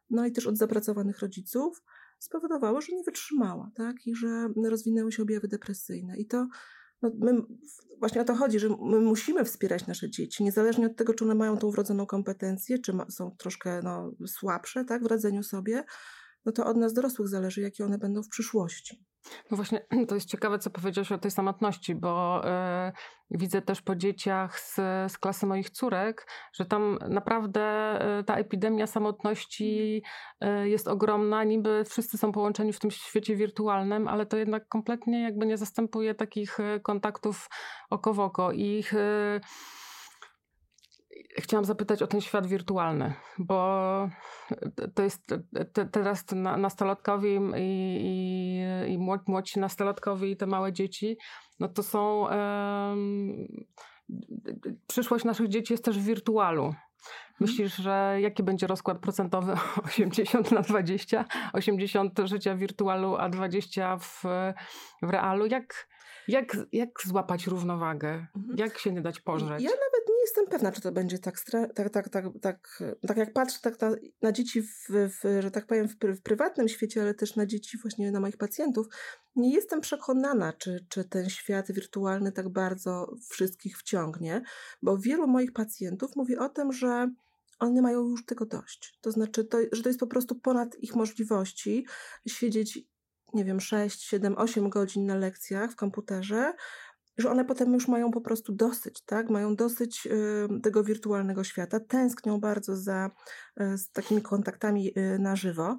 no 0.10 0.26
i 0.26 0.32
też 0.32 0.48
od 0.48 0.58
zapracowanych 0.58 1.20
rodziców 1.20 1.84
spowodowało, 2.20 2.82
że 2.82 2.96
nie 2.96 3.04
wytrzymała, 3.04 3.72
tak? 3.76 4.08
I 4.08 4.16
że 4.16 4.50
rozwinęły 4.70 5.12
się 5.12 5.24
objawy 5.24 5.48
depresyjne. 5.48 6.18
I 6.18 6.26
to 6.26 6.48
no 7.02 7.12
my, 7.20 7.42
właśnie 8.00 8.22
o 8.22 8.26
to 8.26 8.36
chodzi, 8.36 8.60
że 8.60 8.70
my 8.70 9.00
musimy 9.00 9.46
wspierać 9.46 9.88
nasze 9.88 10.10
dzieci, 10.10 10.44
niezależnie 10.44 10.86
od 10.86 10.96
tego, 10.96 11.14
czy 11.14 11.24
one 11.24 11.36
mają 11.36 11.58
tą 11.58 11.72
wrodzoną 11.72 12.06
kompetencję, 12.06 12.80
czy 12.80 12.94
ma, 12.94 13.06
są 13.10 13.36
troszkę 13.38 13.82
no, 13.84 14.12
słabsze 14.28 14.86
tak, 14.86 15.04
w 15.04 15.08
radzeniu 15.08 15.44
sobie, 15.44 15.84
no 16.46 16.52
to 16.52 16.66
od 16.66 16.78
nas 16.78 16.94
dorosłych 16.94 17.28
zależy, 17.28 17.62
jakie 17.62 17.86
one 17.86 17.98
będą 17.98 18.24
w 18.24 18.30
przyszłości. 18.30 19.06
No 19.52 19.58
właśnie, 19.58 19.86
to 20.08 20.16
jest 20.16 20.30
ciekawe, 20.30 20.60
co 20.60 20.70
powiedziałeś 20.70 21.12
o 21.12 21.18
tej 21.18 21.32
samotności, 21.32 21.96
bo 21.96 22.42
y, 22.90 22.92
widzę 23.32 23.62
też 23.62 23.82
po 23.82 23.96
dzieciach 23.96 24.60
z, 24.60 24.76
z 25.12 25.18
klasy 25.18 25.46
moich 25.46 25.70
córek, 25.70 26.28
że 26.54 26.66
tam 26.66 27.00
naprawdę 27.10 27.96
y, 28.20 28.24
ta 28.24 28.36
epidemia 28.36 28.88
samotności 28.88 30.04
y, 30.44 30.70
jest 30.70 30.88
ogromna. 30.88 31.44
Niby 31.44 31.84
wszyscy 31.90 32.18
są 32.18 32.32
połączeni 32.32 32.74
w 32.74 32.80
tym 32.80 32.92
świecie 32.92 33.36
wirtualnym, 33.36 34.08
ale 34.08 34.26
to 34.26 34.38
jednak 34.38 34.68
kompletnie 34.68 35.24
jakby 35.24 35.46
nie 35.46 35.58
zastępuje 35.58 36.16
takich 36.16 36.58
kontaktów 36.84 37.50
oko 37.90 38.14
w 38.14 38.20
oko. 38.20 38.52
Ich 38.52 38.94
Chciałam 41.38 41.66
zapytać 41.66 42.02
o 42.02 42.08
ten 42.08 42.22
świat 42.22 42.48
wirtualny, 42.48 43.14
bo 43.38 44.10
to 44.96 45.04
jest 45.04 45.28
te, 45.74 45.86
teraz 45.86 46.26
nastolatkowie 46.58 47.36
i, 47.36 47.42
i, 48.88 48.94
i 48.94 48.98
młodsi 49.28 49.60
nastolatkowie 49.60 50.32
i 50.32 50.38
te 50.38 50.46
małe 50.46 50.74
dzieci, 50.74 51.18
no 51.60 51.68
to 51.68 51.84
są. 51.84 52.20
Um, 52.22 53.48
przyszłość 54.88 55.26
naszych 55.26 55.48
dzieci 55.48 55.74
jest 55.74 55.86
też 55.86 56.00
w 56.00 56.04
wirtualu. 56.04 56.66
Mhm. 56.66 56.78
Myślisz, 57.40 57.76
że 57.76 58.18
jaki 58.22 58.44
będzie 58.44 58.68
rozkład 58.68 59.00
procentowy 59.00 59.54
80 59.88 60.52
na 60.52 60.62
20? 60.62 61.26
80 61.54 62.20
życia 62.24 62.56
w 62.56 62.58
wirtualu, 62.58 63.16
a 63.16 63.30
20 63.30 63.98
w, 63.98 64.24
w 65.02 65.10
realu? 65.10 65.46
Jak, 65.46 65.88
jak, 66.28 66.58
jak 66.72 66.90
złapać 67.06 67.48
równowagę? 67.48 68.28
Mhm. 68.36 68.58
Jak 68.58 68.78
się 68.78 68.92
nie 68.92 69.02
dać 69.02 69.20
pożreć? 69.20 69.64
Ja 69.64 69.70
nawet 69.70 70.10
jestem 70.26 70.48
pewna, 70.48 70.72
czy 70.72 70.82
to 70.82 70.92
będzie 70.92 71.20
tak, 71.20 71.40
tak, 71.76 71.90
tak, 71.90 72.10
tak, 72.10 72.26
tak, 72.42 72.84
tak 73.08 73.18
jak 73.18 73.34
patrzę 73.34 73.60
tak 73.62 73.82
na, 73.82 73.96
na 74.22 74.32
dzieci, 74.32 74.62
w, 74.62 74.90
w, 74.90 75.42
że 75.42 75.52
tak 75.52 75.66
powiem, 75.68 75.88
w, 75.88 75.96
w 76.18 76.22
prywatnym 76.22 76.68
świecie, 76.68 77.02
ale 77.02 77.14
też 77.14 77.36
na 77.36 77.46
dzieci, 77.46 77.78
właśnie 77.78 78.12
na 78.12 78.20
moich 78.20 78.38
pacjentów. 78.38 78.88
Nie 79.36 79.54
jestem 79.54 79.82
przekonana, 79.82 80.54
czy, 80.54 80.86
czy 80.90 81.04
ten 81.04 81.30
świat 81.30 81.72
wirtualny 81.72 82.32
tak 82.32 82.50
bardzo 82.50 83.16
wszystkich 83.30 83.78
wciągnie, 83.78 84.42
bo 84.82 84.98
wielu 84.98 85.28
moich 85.28 85.54
pacjentów 85.54 86.16
mówi 86.16 86.38
o 86.38 86.50
tym, 86.50 86.74
że 86.74 87.12
one 87.60 87.82
mają 87.82 88.10
już 88.10 88.26
tego 88.26 88.46
dość. 88.46 89.00
To 89.02 89.12
znaczy, 89.12 89.44
to, 89.44 89.58
że 89.72 89.84
to 89.84 89.90
jest 89.90 90.00
po 90.00 90.08
prostu 90.08 90.36
ponad 90.36 90.76
ich 90.80 90.96
możliwości 90.96 91.86
siedzieć 92.28 92.80
nie 93.34 93.46
wiem, 93.46 93.60
6, 93.60 94.02
7, 94.02 94.38
8 94.38 94.70
godzin 94.70 95.06
na 95.06 95.16
lekcjach 95.16 95.72
w 95.72 95.76
komputerze, 95.76 96.54
że 97.18 97.30
one 97.30 97.46
potem 97.46 97.74
już 97.74 97.88
mają 97.88 98.12
po 98.12 98.22
prostu 98.22 98.54
dosyć, 98.54 99.02
tak? 99.02 99.30
Mają 99.30 99.56
dosyć 99.56 100.08
tego 100.64 100.84
wirtualnego 100.84 101.44
świata, 101.44 101.80
tęsknią 101.80 102.40
bardzo 102.40 102.78
za 102.78 103.12
y, 103.60 103.64
takimi 103.94 104.22
kontaktami 104.22 104.94
y, 104.98 105.20
na 105.20 105.36
żywo. 105.36 105.78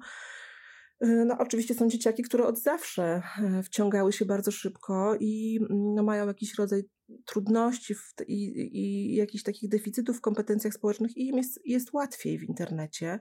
Y, 1.03 1.25
no, 1.25 1.37
oczywiście 1.37 1.73
są 1.73 1.89
dzieciaki, 1.89 2.23
które 2.23 2.45
od 2.45 2.59
zawsze 2.59 3.21
wciągały 3.63 4.13
się 4.13 4.25
bardzo 4.25 4.51
szybko 4.51 5.15
i 5.19 5.59
mm, 5.69 5.93
no, 5.95 6.03
mają 6.03 6.27
jakiś 6.27 6.55
rodzaj 6.55 6.83
trudności 7.25 7.95
w, 7.95 8.13
i, 8.27 8.69
i 8.77 9.15
jakichś 9.15 9.43
takich 9.43 9.69
deficytów 9.69 10.17
w 10.17 10.21
kompetencjach 10.21 10.73
społecznych 10.73 11.17
i 11.17 11.27
im 11.27 11.37
jest, 11.37 11.59
jest 11.65 11.93
łatwiej 11.93 12.39
w 12.39 12.43
internecie. 12.43 13.19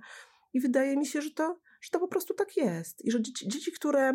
I 0.54 0.61
wydaje 0.61 0.96
mi 0.96 1.06
się, 1.06 1.23
że 1.23 1.30
to 1.30 1.61
że 1.80 1.90
to 1.90 2.00
po 2.00 2.08
prostu 2.08 2.35
tak 2.35 2.56
jest. 2.56 3.04
I 3.04 3.11
że 3.11 3.23
dzieci, 3.23 3.49
dzieci 3.49 3.73
które 3.73 4.12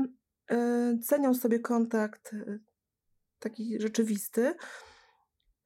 y, 0.51 0.99
cenią 0.99 1.33
sobie 1.33 1.59
kontakt 1.59 2.35
taki 3.41 3.81
rzeczywisty, 3.81 4.53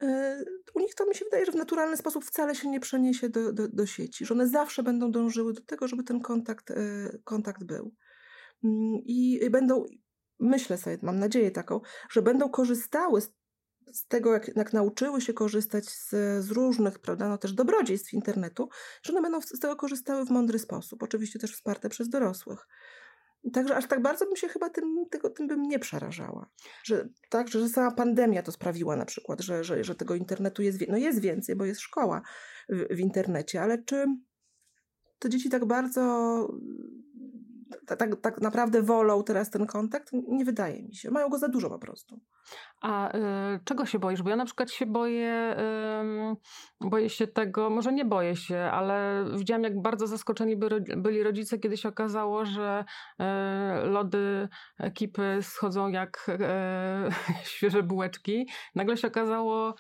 e, 0.02 0.44
u 0.74 0.80
nich 0.80 0.96
to 0.96 1.06
mi 1.06 1.16
się 1.16 1.26
wydaje, 1.26 1.46
że 1.46 1.52
w 1.52 1.56
naturalny 1.56 1.98
sposób 1.98 2.26
wcale 2.26 2.56
się 2.56 2.70
nie 2.70 2.80
przeniesie 2.80 3.30
do, 3.30 3.54
do, 3.54 3.68
do 3.68 3.86
sieci, 3.86 4.26
że 4.26 4.34
one 4.34 4.48
zawsze 4.48 4.84
będą 4.84 5.12
dążyły 5.12 5.54
do 5.54 5.62
tego, 5.62 5.88
żeby 5.88 6.04
ten 6.04 6.22
kontakt, 6.22 6.72
e, 6.72 6.76
kontakt 7.24 7.64
był. 7.64 7.96
Mm, 8.64 9.02
I 9.06 9.50
będą, 9.50 9.86
myślę 10.40 10.78
sobie, 10.78 10.98
mam 11.02 11.20
nadzieję 11.20 11.52
taką, 11.52 11.82
że 12.10 12.22
będą 12.22 12.50
korzystały 12.50 13.22
z, 13.22 13.32
z 13.94 14.08
tego, 14.08 14.34
jak, 14.34 14.56
jak, 14.56 14.74
nauczyły 14.74 15.22
się 15.22 15.34
korzystać 15.34 15.90
z, 15.90 16.10
z, 16.46 16.52
różnych, 16.52 17.00
prawda, 17.00 17.30
no 17.30 17.38
też 17.38 17.54
dobrodziejstw 17.54 18.14
internetu, 18.14 18.70
że 19.04 19.14
one 19.14 19.22
będą 19.22 19.42
z 19.42 19.60
tego 19.60 19.76
korzystały 19.76 20.26
w 20.26 20.30
mądry 20.30 20.60
sposób, 20.60 21.04
oczywiście 21.04 21.40
też 21.40 21.52
wsparte 21.54 21.90
przez 21.90 22.10
dorosłych. 22.10 22.68
Także 23.54 23.76
aż 23.76 23.88
tak 23.88 24.02
bardzo 24.02 24.26
bym 24.26 24.36
się 24.36 24.48
chyba 24.48 24.70
tym, 24.70 25.06
tego, 25.12 25.30
tym 25.30 25.48
bym 25.48 25.62
nie 25.62 25.80
przerażała. 25.80 26.50
Że, 26.84 27.10
tak, 27.30 27.48
że 27.48 27.70
sama 27.70 27.92
pandemia 27.92 28.44
to 28.44 28.52
sprawiła 28.52 28.96
na 28.96 29.06
przykład, 29.06 29.42
że, 29.42 29.64
że, 29.64 29.84
że 29.84 29.96
tego 29.96 30.16
internetu 30.16 30.62
jest, 30.62 30.80
no 30.90 30.98
jest 30.98 31.22
więcej, 31.22 31.56
bo 31.56 31.66
jest 31.66 31.82
szkoła 31.82 32.22
w, 32.70 32.96
w 32.96 33.00
internecie, 33.00 33.62
ale 33.62 33.84
czy 33.84 34.06
te 35.20 35.30
dzieci 35.30 35.50
tak 35.50 35.66
bardzo 35.66 36.02
tak, 37.88 38.16
tak 38.22 38.42
naprawdę 38.42 38.82
wolą 38.82 39.24
teraz 39.24 39.50
ten 39.50 39.66
kontakt? 39.66 40.10
Nie 40.28 40.46
wydaje 40.46 40.84
mi 40.84 40.96
się. 40.96 41.12
Mają 41.12 41.30
go 41.30 41.38
za 41.38 41.48
dużo 41.48 41.70
po 41.70 41.80
prostu. 41.80 42.20
A 42.82 43.16
y, 43.16 43.60
czego 43.64 43.86
się 43.86 44.00
boisz? 44.00 44.22
Bo 44.22 44.30
ja 44.30 44.36
na 44.36 44.46
przykład 44.46 44.72
się 44.72 44.86
boję, 44.86 45.56
y, 46.84 46.88
boję 46.88 47.10
się 47.10 47.28
tego, 47.28 47.70
może 47.70 47.94
nie 47.94 48.06
boję 48.06 48.36
się, 48.36 48.58
ale 48.58 49.26
widziałam, 49.38 49.64
jak 49.64 49.82
bardzo 49.82 50.08
zaskoczeni 50.08 50.58
by, 50.58 50.84
byli 50.98 51.24
rodzice, 51.24 51.58
kiedy 51.60 51.78
się 51.78 51.90
okazało, 51.90 52.46
że 52.46 52.86
y, 53.22 53.24
lody 53.88 54.50
ekipy 54.80 55.40
schodzą 55.42 55.88
jak 55.88 56.26
e, 56.30 57.10
świeże 57.54 57.84
bułeczki. 57.84 58.48
Nagle 58.76 58.98
się 58.98 59.08
okazało, 59.08 59.76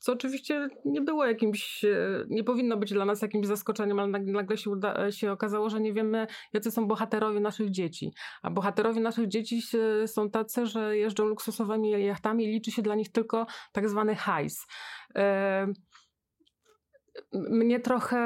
co 0.00 0.12
oczywiście 0.12 0.68
nie 0.84 1.00
było 1.00 1.26
jakimś, 1.26 1.84
e, 1.84 2.24
nie 2.28 2.44
powinno 2.44 2.76
być 2.76 2.92
dla 2.92 3.04
nas 3.04 3.22
jakimś 3.22 3.46
zaskoczeniem, 3.46 3.98
ale 3.98 4.08
nagle 4.08 4.56
się, 4.56 4.70
uda, 4.70 5.12
się 5.12 5.32
okazało, 5.32 5.70
że 5.70 5.80
nie 5.80 5.92
wiemy, 5.92 6.26
jacy 6.52 6.70
są 6.70 6.86
bohaterowie 6.86 7.40
naszych 7.40 7.70
dzieci. 7.70 8.12
A 8.42 8.50
bohaterowie 8.50 9.00
naszych 9.00 9.28
dzieci 9.28 9.62
są 10.06 10.30
tacy, 10.30 10.66
że 10.66 10.96
jeżdżą 10.96 11.24
luksusowymi 11.24 11.90
jachtami 12.04 12.44
i 12.44 12.52
liczy 12.52 12.70
się 12.70 12.82
dla 12.82 12.94
nich 12.94 13.12
tylko 13.12 13.46
tak 13.72 13.88
zwany 13.88 14.14
hajs. 14.14 14.66
E, 15.16 15.66
mnie 17.32 17.80
trochę 17.80 18.20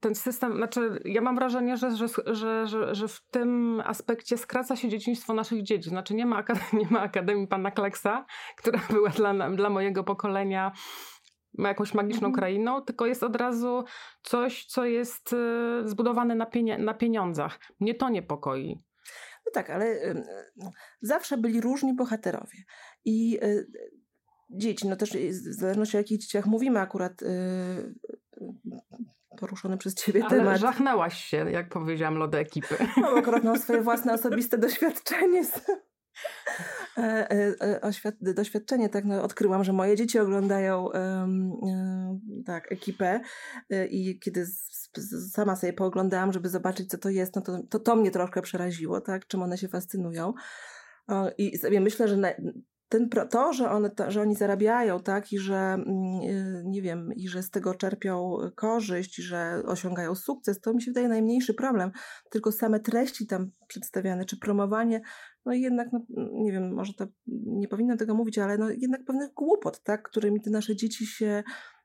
ten 0.00 0.14
system, 0.14 0.56
znaczy 0.56 1.00
ja 1.04 1.20
mam 1.20 1.36
wrażenie, 1.36 1.76
że, 1.76 1.96
że, 1.96 2.66
że, 2.66 2.94
że, 2.94 3.08
w 3.08 3.20
tym 3.30 3.82
aspekcie 3.84 4.38
skraca 4.38 4.76
się 4.76 4.88
dzieciństwo 4.88 5.34
naszych 5.34 5.62
dzieci. 5.62 5.88
Znaczy 5.88 6.14
nie 6.14 6.26
ma, 6.26 6.44
nie 6.80 6.86
ma 6.90 7.00
Akademii 7.00 7.46
Pana 7.46 7.70
Kleksa, 7.70 8.26
która 8.56 8.80
była 8.90 9.10
dla, 9.10 9.50
dla 9.50 9.70
mojego 9.70 10.04
pokolenia 10.04 10.72
jakąś 11.58 11.94
magiczną 11.94 12.28
mhm. 12.28 12.34
krainą, 12.34 12.82
tylko 12.82 13.06
jest 13.06 13.22
od 13.22 13.36
razu 13.36 13.84
coś, 14.22 14.66
co 14.66 14.84
jest 14.84 15.32
y, 15.32 15.88
zbudowane 15.88 16.34
na, 16.34 16.46
pienie 16.46 16.78
na 16.78 16.94
pieniądzach. 16.94 17.60
Mnie 17.80 17.94
to 17.94 18.08
niepokoi. 18.08 18.82
No 19.46 19.52
tak, 19.52 19.70
ale 19.70 19.86
y, 19.86 20.24
zawsze 21.00 21.38
byli 21.38 21.60
różni 21.60 21.94
bohaterowie. 21.94 22.58
I 23.04 23.38
y, 23.42 23.66
dzieci, 24.50 24.88
no 24.88 24.96
też 24.96 25.10
w 25.10 25.54
zależności 25.54 25.96
o 25.96 26.00
jakich 26.00 26.18
dzieciach 26.18 26.46
mówimy 26.46 26.80
akurat 26.80 27.22
yy, 27.22 27.94
poruszony 29.38 29.78
przez 29.78 29.94
ciebie 29.94 30.24
Ale 30.24 30.38
temat. 30.38 30.60
żachnęłaś 30.60 31.24
się, 31.24 31.50
jak 31.50 31.68
powiedziałam, 31.68 32.16
lody 32.16 32.38
ekipy. 32.38 32.76
No, 32.96 33.08
akurat 33.08 33.44
mam 33.44 33.58
swoje 33.58 33.82
własne 33.90 34.12
osobiste 34.12 34.58
doświadczenie 34.58 35.44
z, 35.44 35.62
e, 36.98 37.30
e, 37.30 37.54
e, 37.60 38.34
doświadczenie, 38.34 38.88
tak, 38.88 39.04
no, 39.04 39.22
odkryłam, 39.22 39.64
że 39.64 39.72
moje 39.72 39.96
dzieci 39.96 40.18
oglądają 40.18 40.88
tak, 42.46 42.72
ekipę 42.72 43.20
i 43.90 44.18
kiedy 44.18 44.46
sama 45.32 45.56
sobie 45.56 45.72
pooglądałam, 45.72 46.32
żeby 46.32 46.48
zobaczyć, 46.48 46.90
co 46.90 46.98
to 46.98 47.10
jest, 47.10 47.36
no 47.36 47.42
to, 47.42 47.62
to, 47.70 47.78
to 47.78 47.96
mnie 47.96 48.10
troszkę 48.10 48.42
przeraziło, 48.42 49.00
tak, 49.00 49.26
czym 49.26 49.42
one 49.42 49.58
się 49.58 49.68
fascynują. 49.68 50.34
I 51.38 51.58
sobie 51.58 51.80
myślę, 51.80 52.08
że 52.08 52.16
na, 52.16 52.28
ten, 52.88 53.08
to, 53.30 53.52
że, 53.52 53.70
one, 53.70 53.90
to, 53.90 54.10
że 54.10 54.20
oni 54.20 54.34
zarabiają, 54.34 55.00
tak, 55.00 55.32
i 55.32 55.38
że 55.38 55.56
mm, 55.56 55.86
y, 56.22 56.62
nie 56.66 56.82
wiem, 56.82 57.12
i 57.16 57.28
że 57.28 57.42
z 57.42 57.50
tego 57.50 57.74
czerpią 57.74 58.36
korzyść, 58.54 59.16
że 59.16 59.62
osiągają 59.66 60.14
sukces, 60.14 60.60
to 60.60 60.74
mi 60.74 60.82
się 60.82 60.90
wydaje 60.90 61.08
najmniejszy 61.08 61.54
problem. 61.54 61.90
Tylko 62.30 62.52
same 62.52 62.80
treści 62.80 63.26
tam 63.26 63.50
przedstawiane, 63.68 64.24
czy 64.24 64.38
promowanie, 64.38 65.00
no 65.44 65.52
i 65.52 65.60
jednak, 65.60 65.88
no, 65.92 66.00
nie 66.32 66.52
wiem, 66.52 66.74
może 66.74 66.94
to 66.94 67.06
nie 67.46 67.68
powinno 67.68 67.96
tego 67.96 68.14
mówić, 68.14 68.38
ale 68.38 68.58
no 68.58 68.70
jednak 68.70 69.04
pewnych 69.04 69.32
głupot, 69.34 69.82
tak, 69.82 70.02
którymi 70.02 70.40
te 70.40 70.50
nasze 70.50 70.76
dzieci 70.76 71.06
się 71.06 71.42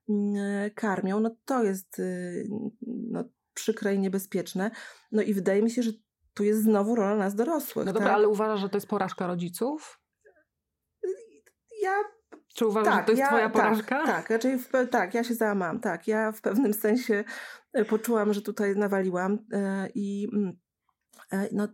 mm, 0.10 0.70
karmią, 0.76 1.20
no 1.20 1.36
to 1.46 1.64
jest 1.64 2.00
y, 2.00 2.48
no, 2.88 3.24
przykre 3.54 3.96
i 3.96 4.00
niebezpieczne. 4.00 4.72
No 5.12 5.22
i 5.22 5.34
wydaje 5.34 5.62
mi 5.62 5.72
się, 5.72 5.84
że 5.84 5.92
tu 6.34 6.44
jest 6.44 6.64
znowu 6.64 6.96
rola 6.96 7.16
nas 7.16 7.36
dorosłych. 7.36 7.86
No 7.86 7.94
dobra, 7.94 8.08
tak? 8.08 8.18
ale 8.18 8.28
uważasz, 8.28 8.60
że 8.60 8.70
to 8.70 8.78
jest 8.78 8.88
porażka 8.88 9.28
rodziców? 9.28 10.01
Ja 11.82 12.04
czy 12.54 12.68
uważasz, 12.68 12.94
tak, 12.94 13.02
że 13.02 13.06
to 13.06 13.12
jest 13.12 13.20
ja, 13.20 13.28
twoja 13.28 13.44
tak, 13.44 13.54
porażka? 13.54 14.06
Tak, 14.06 14.08
tak, 14.08 14.30
raczej 14.30 14.58
w, 14.58 14.70
tak, 14.92 15.14
ja 15.14 15.24
się 15.24 15.34
załamałam, 15.34 15.80
tak. 15.80 16.08
Ja 16.08 16.32
w 16.32 16.42
pewnym 16.42 16.74
sensie 16.74 17.24
e, 17.74 17.86
poczułam, 17.86 18.34
że 18.34 18.42
tutaj 18.42 18.76
nawaliłam 18.76 19.38
e, 19.54 19.90
i 19.96 20.28
mm, 20.34 20.54
e, 21.32 21.48
no, 21.52 21.68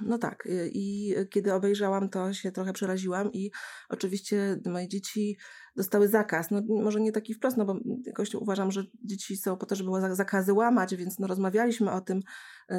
no 0.00 0.18
tak. 0.18 0.48
I 0.72 1.14
kiedy 1.30 1.54
obejrzałam 1.54 2.08
to 2.08 2.32
się 2.32 2.52
trochę 2.52 2.72
przeraziłam 2.72 3.32
i 3.32 3.50
oczywiście 3.88 4.60
moje 4.66 4.88
dzieci 4.88 5.38
dostały 5.76 6.08
zakaz. 6.08 6.50
No 6.50 6.62
może 6.68 7.00
nie 7.00 7.12
taki 7.12 7.34
wprost, 7.34 7.56
no 7.56 7.64
bo 7.64 7.76
jakoś 8.06 8.34
uważam, 8.34 8.70
że 8.70 8.84
dzieci 9.04 9.36
są 9.36 9.56
po 9.56 9.66
to, 9.66 9.74
żeby 9.74 9.90
zakazy 10.12 10.52
łamać, 10.52 10.96
więc 10.96 11.18
no 11.18 11.26
rozmawialiśmy 11.26 11.92
o 11.92 12.00
tym, 12.00 12.20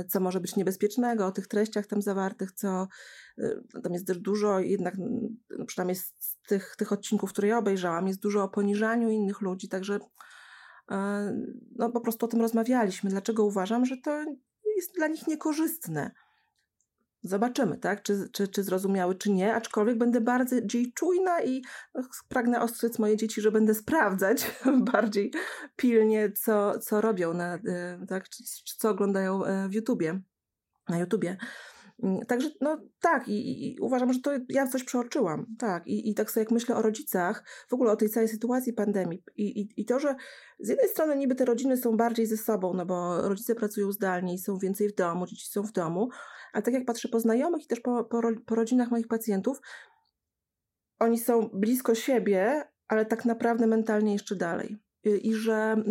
co 0.10 0.20
może 0.20 0.40
być 0.40 0.56
niebezpiecznego, 0.56 1.26
o 1.26 1.32
tych 1.32 1.48
treściach 1.48 1.88
tam 1.88 2.02
zawartych, 2.02 2.52
co 2.52 2.88
tam 3.84 3.94
jest 3.94 4.08
też 4.08 4.18
dużo, 4.18 4.60
jednak 4.60 4.96
no 5.58 5.66
przynajmniej 5.66 5.96
z 5.96 6.14
tych, 6.52 6.76
tych 6.78 6.92
odcinków, 6.92 7.30
które 7.30 7.48
ja 7.48 7.58
obejrzałam, 7.58 8.08
jest 8.08 8.22
dużo 8.22 8.44
o 8.44 8.50
poniżaniu 8.50 9.10
innych 9.10 9.42
ludzi, 9.42 9.70
także 9.70 10.00
e, 10.92 11.32
no, 11.76 11.90
po 11.90 12.02
prostu 12.02 12.26
o 12.26 12.30
tym 12.30 12.42
rozmawialiśmy. 12.42 13.10
Dlaczego 13.10 13.46
uważam, 13.46 13.86
że 13.86 13.98
to 13.98 14.26
jest 14.76 14.96
dla 14.96 15.08
nich 15.08 15.28
niekorzystne? 15.28 16.12
Zobaczymy, 17.24 17.78
tak? 17.78 18.04
Czy, 18.04 18.30
czy, 18.32 18.48
czy 18.48 18.64
zrozumiały, 18.64 19.16
czy 19.16 19.32
nie, 19.32 19.56
aczkolwiek 19.56 19.98
będę 19.98 20.22
bardziej 20.22 20.94
czujna 20.94 21.42
i 21.42 21.62
no, 21.96 22.02
pragnę 22.28 22.62
ostrzec 22.62 23.00
moje 23.00 23.18
dzieci, 23.18 23.42
że 23.42 23.52
będę 23.52 23.74
sprawdzać 23.74 24.62
bardziej 24.94 25.32
pilnie, 25.76 26.32
co, 26.32 26.80
co 26.80 27.02
robią, 27.02 27.34
na, 27.34 27.56
e, 27.56 28.06
tak? 28.08 28.28
Co 28.78 28.90
oglądają 28.90 29.46
e, 29.46 29.70
w 29.70 29.74
YouTubie, 29.74 30.22
na 30.90 31.00
YouTubie. 31.00 31.38
Mm, 32.04 32.26
także 32.26 32.50
no 32.62 32.78
tak 33.02 33.28
i, 33.28 33.68
i, 33.68 33.80
uważam, 33.80 34.14
że 34.14 34.20
to 34.20 34.32
ja 34.50 34.68
coś 34.68 34.84
przeoczyłam, 34.84 35.46
tak 35.60 35.88
I, 35.88 36.10
i 36.10 36.14
tak 36.14 36.32
sobie 36.32 36.42
jak 36.42 36.52
myślę 36.52 36.76
o 36.76 36.82
rodzicach, 36.82 37.44
w 37.70 37.74
ogóle 37.74 37.92
o 37.92 37.96
tej 37.96 38.10
całej 38.10 38.30
sytuacji 38.30 38.74
pandemii 38.74 39.24
i, 39.36 39.62
i, 39.62 39.82
i 39.82 39.86
to, 39.86 40.00
że 40.00 40.16
z 40.60 40.70
jednej 40.70 40.90
strony 40.90 41.16
niby 41.16 41.36
te 41.36 41.46
rodziny 41.46 41.78
są 41.78 41.98
bardziej 41.98 42.26
ze 42.26 42.38
sobą, 42.38 42.74
no 42.74 42.86
bo 42.86 43.30
rodzice 43.30 43.56
pracują 43.56 43.92
zdalnie 43.92 44.34
i 44.34 44.40
są 44.40 44.58
więcej 44.58 44.90
w 44.90 44.96
domu, 44.96 45.26
dzieci 45.26 45.48
są 45.48 45.64
w 45.64 45.72
domu, 45.72 46.10
ale 46.54 46.64
tak 46.64 46.74
jak 46.74 46.86
patrzę 46.86 47.10
po 47.10 47.20
znajomych 47.20 47.64
i 47.64 47.68
też 47.68 47.80
po, 47.80 48.04
po, 48.04 48.22
po 48.46 48.56
rodzinach 48.56 48.92
moich 48.92 49.08
pacjentów, 49.08 49.62
oni 51.00 51.20
są 51.20 51.50
blisko 51.54 51.96
siebie, 51.96 52.64
ale 52.88 53.06
tak 53.06 53.26
naprawdę 53.26 53.68
mentalnie 53.68 54.14
jeszcze 54.14 54.36
dalej. 54.36 54.78
I 55.04 55.34
że 55.34 55.54
mm, 55.54 55.86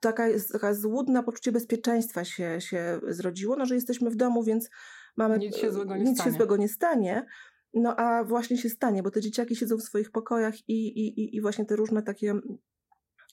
taka, 0.00 0.26
taka 0.52 0.74
złudne 0.74 1.22
poczucie 1.22 1.52
bezpieczeństwa 1.52 2.24
się, 2.24 2.60
się 2.60 3.00
zrodziło, 3.08 3.56
no, 3.56 3.66
że 3.66 3.74
jesteśmy 3.74 4.10
w 4.10 4.16
domu, 4.16 4.42
więc 4.44 4.70
mamy, 5.16 5.38
nic 5.38 5.56
się 5.56 5.72
złego 5.72 5.96
nie, 5.96 6.04
nic 6.04 6.14
stanie. 6.14 6.32
Się 6.32 6.36
złego 6.36 6.56
nie 6.56 6.68
stanie. 6.68 7.26
No 7.74 7.96
a 7.96 8.24
właśnie 8.24 8.58
się 8.58 8.68
stanie, 8.68 9.02
bo 9.02 9.10
te 9.10 9.20
dzieciaki 9.20 9.56
siedzą 9.56 9.76
w 9.76 9.82
swoich 9.82 10.10
pokojach 10.10 10.54
i, 10.68 10.86
i, 10.86 11.36
i 11.36 11.40
właśnie 11.40 11.64
te 11.64 11.76
różne 11.76 12.02
takie 12.02 12.34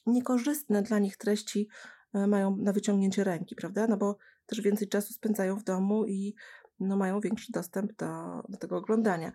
niekorzystne 0.05 0.81
dla 0.81 0.99
nich 0.99 1.17
treści 1.17 1.67
e, 2.13 2.27
mają 2.27 2.57
na 2.57 2.73
wyciągnięcie 2.73 3.23
ręki, 3.23 3.55
prawda? 3.55 3.87
No 3.87 3.97
bo 3.97 4.17
też 4.45 4.61
więcej 4.61 4.87
czasu 4.87 5.13
spędzają 5.13 5.55
w 5.55 5.63
domu 5.63 6.05
i 6.05 6.35
no, 6.79 6.97
mają 6.97 7.19
większy 7.19 7.51
dostęp 7.51 7.93
do, 7.93 8.41
do 8.49 8.57
tego 8.57 8.77
oglądania. 8.77 9.31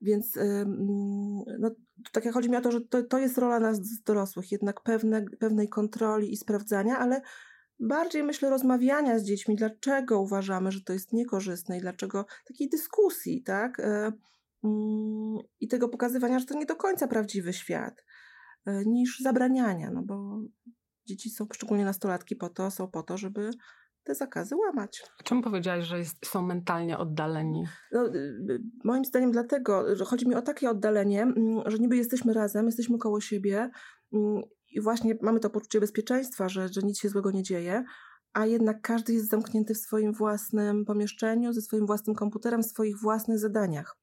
Więc 0.00 0.38
no, 1.58 1.70
tak 2.12 2.24
jak 2.24 2.34
chodzi 2.34 2.50
mi 2.50 2.56
o 2.56 2.60
to, 2.60 2.72
że 2.72 2.80
to, 2.80 3.02
to 3.02 3.18
jest 3.18 3.38
rola 3.38 3.60
nas 3.60 4.02
dorosłych, 4.02 4.52
jednak 4.52 4.80
pewne, 4.80 5.24
pewnej 5.40 5.68
kontroli 5.68 6.32
i 6.32 6.36
sprawdzania, 6.36 6.98
ale 6.98 7.20
bardziej 7.80 8.22
myślę 8.22 8.50
rozmawiania 8.50 9.18
z 9.18 9.24
dziećmi, 9.24 9.56
dlaczego 9.56 10.20
uważamy, 10.20 10.72
że 10.72 10.80
to 10.80 10.92
jest 10.92 11.12
niekorzystne 11.12 11.78
i 11.78 11.80
dlaczego 11.80 12.26
takiej 12.48 12.68
dyskusji, 12.68 13.42
tak? 13.42 13.80
E, 13.80 14.12
mm, 14.64 15.38
I 15.60 15.68
tego 15.68 15.88
pokazywania, 15.88 16.38
że 16.38 16.46
to 16.46 16.58
nie 16.58 16.66
do 16.66 16.76
końca 16.76 17.08
prawdziwy 17.08 17.52
świat, 17.52 18.04
e, 18.66 18.84
niż 18.84 19.20
zabraniania, 19.20 19.90
no 19.90 20.02
bo 20.02 20.38
dzieci 21.06 21.30
są, 21.30 21.46
szczególnie 21.52 21.84
nastolatki, 21.84 22.36
po 22.36 22.48
to, 22.48 22.70
są 22.70 22.90
po 22.90 23.02
to, 23.02 23.16
żeby 23.16 23.50
te 24.06 24.14
zakazy 24.14 24.56
łamać. 24.56 25.02
Czemu 25.24 25.42
powiedziałaś, 25.42 25.84
że 25.84 25.98
jest, 25.98 26.26
są 26.26 26.42
mentalnie 26.42 26.98
oddaleni? 26.98 27.64
No, 27.92 28.06
y, 28.06 28.18
y, 28.50 28.60
moim 28.84 29.04
zdaniem 29.04 29.32
dlatego, 29.32 29.96
że 29.96 30.04
chodzi 30.04 30.28
mi 30.28 30.34
o 30.34 30.42
takie 30.42 30.70
oddalenie, 30.70 31.22
mm, 31.22 31.62
że 31.66 31.78
niby 31.78 31.96
jesteśmy 31.96 32.32
razem, 32.32 32.66
jesteśmy 32.66 32.98
koło 32.98 33.20
siebie 33.20 33.70
mm, 34.12 34.42
i 34.70 34.80
właśnie 34.80 35.18
mamy 35.22 35.40
to 35.40 35.50
poczucie 35.50 35.80
bezpieczeństwa, 35.80 36.48
że, 36.48 36.68
że 36.68 36.80
nic 36.82 36.98
się 36.98 37.08
złego 37.08 37.30
nie 37.30 37.42
dzieje, 37.42 37.84
a 38.32 38.46
jednak 38.46 38.80
każdy 38.82 39.12
jest 39.12 39.30
zamknięty 39.30 39.74
w 39.74 39.78
swoim 39.78 40.12
własnym 40.12 40.84
pomieszczeniu, 40.84 41.52
ze 41.52 41.60
swoim 41.60 41.86
własnym 41.86 42.16
komputerem, 42.16 42.62
w 42.62 42.66
swoich 42.66 43.00
własnych 43.00 43.38
zadaniach. 43.38 43.96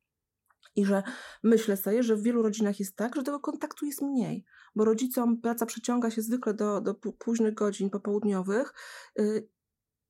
I 0.75 0.85
że 0.85 1.03
myślę 1.43 1.77
sobie, 1.77 2.03
że 2.03 2.15
w 2.15 2.23
wielu 2.23 2.41
rodzinach 2.41 2.79
jest 2.79 2.95
tak, 2.95 3.15
że 3.15 3.23
tego 3.23 3.39
kontaktu 3.39 3.85
jest 3.85 4.01
mniej, 4.01 4.45
bo 4.75 4.85
rodzicom 4.85 5.41
praca 5.41 5.65
przeciąga 5.65 6.11
się 6.11 6.21
zwykle 6.21 6.53
do, 6.53 6.81
do 6.81 6.93
późnych 6.95 7.53
godzin 7.53 7.89
popołudniowych 7.89 8.73
yy, 9.15 9.49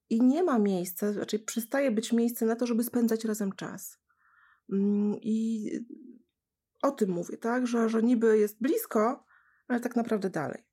i 0.10 0.22
nie 0.22 0.44
ma 0.44 0.60
miejsca, 0.60 1.12
raczej 1.12 1.40
przestaje 1.40 1.92
być 1.92 2.14
miejsce 2.14 2.46
na 2.46 2.56
to, 2.56 2.68
żeby 2.68 2.84
spędzać 2.84 3.26
razem 3.26 3.52
czas. 3.52 4.00
Yy, 4.70 4.80
I 5.22 5.70
o 6.82 6.92
tym 6.92 7.10
mówię, 7.10 7.38
tak, 7.38 7.68
że, 7.68 7.90
że 7.90 8.04
niby 8.04 8.38
jest 8.38 8.62
blisko, 8.62 9.26
ale 9.68 9.80
tak 9.80 9.96
naprawdę 9.96 10.30
dalej. 10.30 10.64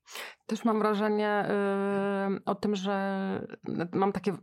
Też 0.47 0.65
mam 0.65 0.79
wrażenie 0.79 1.45
yy, 2.29 2.41
o 2.45 2.55
tym, 2.55 2.77
że 2.77 3.47
mam 3.93 4.13
takie, 4.13 4.37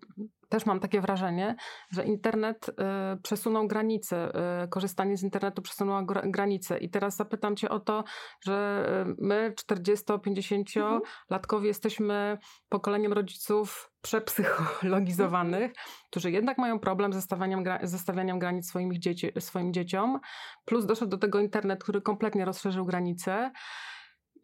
też 0.50 0.66
mam 0.66 0.80
takie 0.80 1.02
wrażenie, 1.02 1.56
że 1.92 2.06
internet 2.06 2.70
y, 2.70 2.74
przesunął 3.22 3.68
granice, 3.68 4.32
y, 4.64 4.68
korzystanie 4.68 5.18
z 5.18 5.24
internetu 5.24 5.62
przesunęło 5.62 6.04
granice. 6.24 6.78
I 6.78 6.90
teraz 6.90 7.16
zapytam 7.16 7.56
Cię 7.56 7.70
o 7.70 7.80
to, 7.80 8.04
że 8.46 8.86
y, 9.10 9.16
my, 9.20 9.54
40-50 9.72 10.82
mhm. 10.82 11.02
latkowie, 11.30 11.68
jesteśmy 11.68 12.38
pokoleniem 12.70 13.14
rodziców 13.14 13.92
przepsychologizowanych, 14.02 15.70
mhm. 15.70 15.88
którzy 16.10 16.32
jednak 16.32 16.58
mają 16.58 16.80
problem 16.80 17.14
ze 17.14 17.22
stawianiem, 17.22 17.64
ze 17.84 17.98
stawianiem 17.98 18.40
granic 18.40 18.70
swoim, 18.70 18.94
dzieci, 18.94 19.32
swoim 19.40 19.74
dzieciom. 19.74 20.20
Plus 20.66 20.86
doszedł 20.86 21.12
do 21.12 21.18
tego 21.18 21.40
internet, 21.40 21.84
który 21.84 22.02
kompletnie 22.02 22.46
rozszerzył 22.46 22.86
granice. 22.86 23.52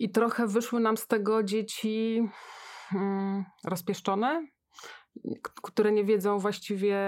I 0.03 0.09
trochę 0.09 0.47
wyszły 0.47 0.79
nam 0.79 0.97
z 0.97 1.07
tego 1.07 1.43
dzieci 1.43 2.27
hmm, 2.89 3.45
rozpieszczone, 3.63 4.47
które 5.63 5.91
nie 5.91 6.05
wiedzą 6.05 6.39
właściwie, 6.39 6.99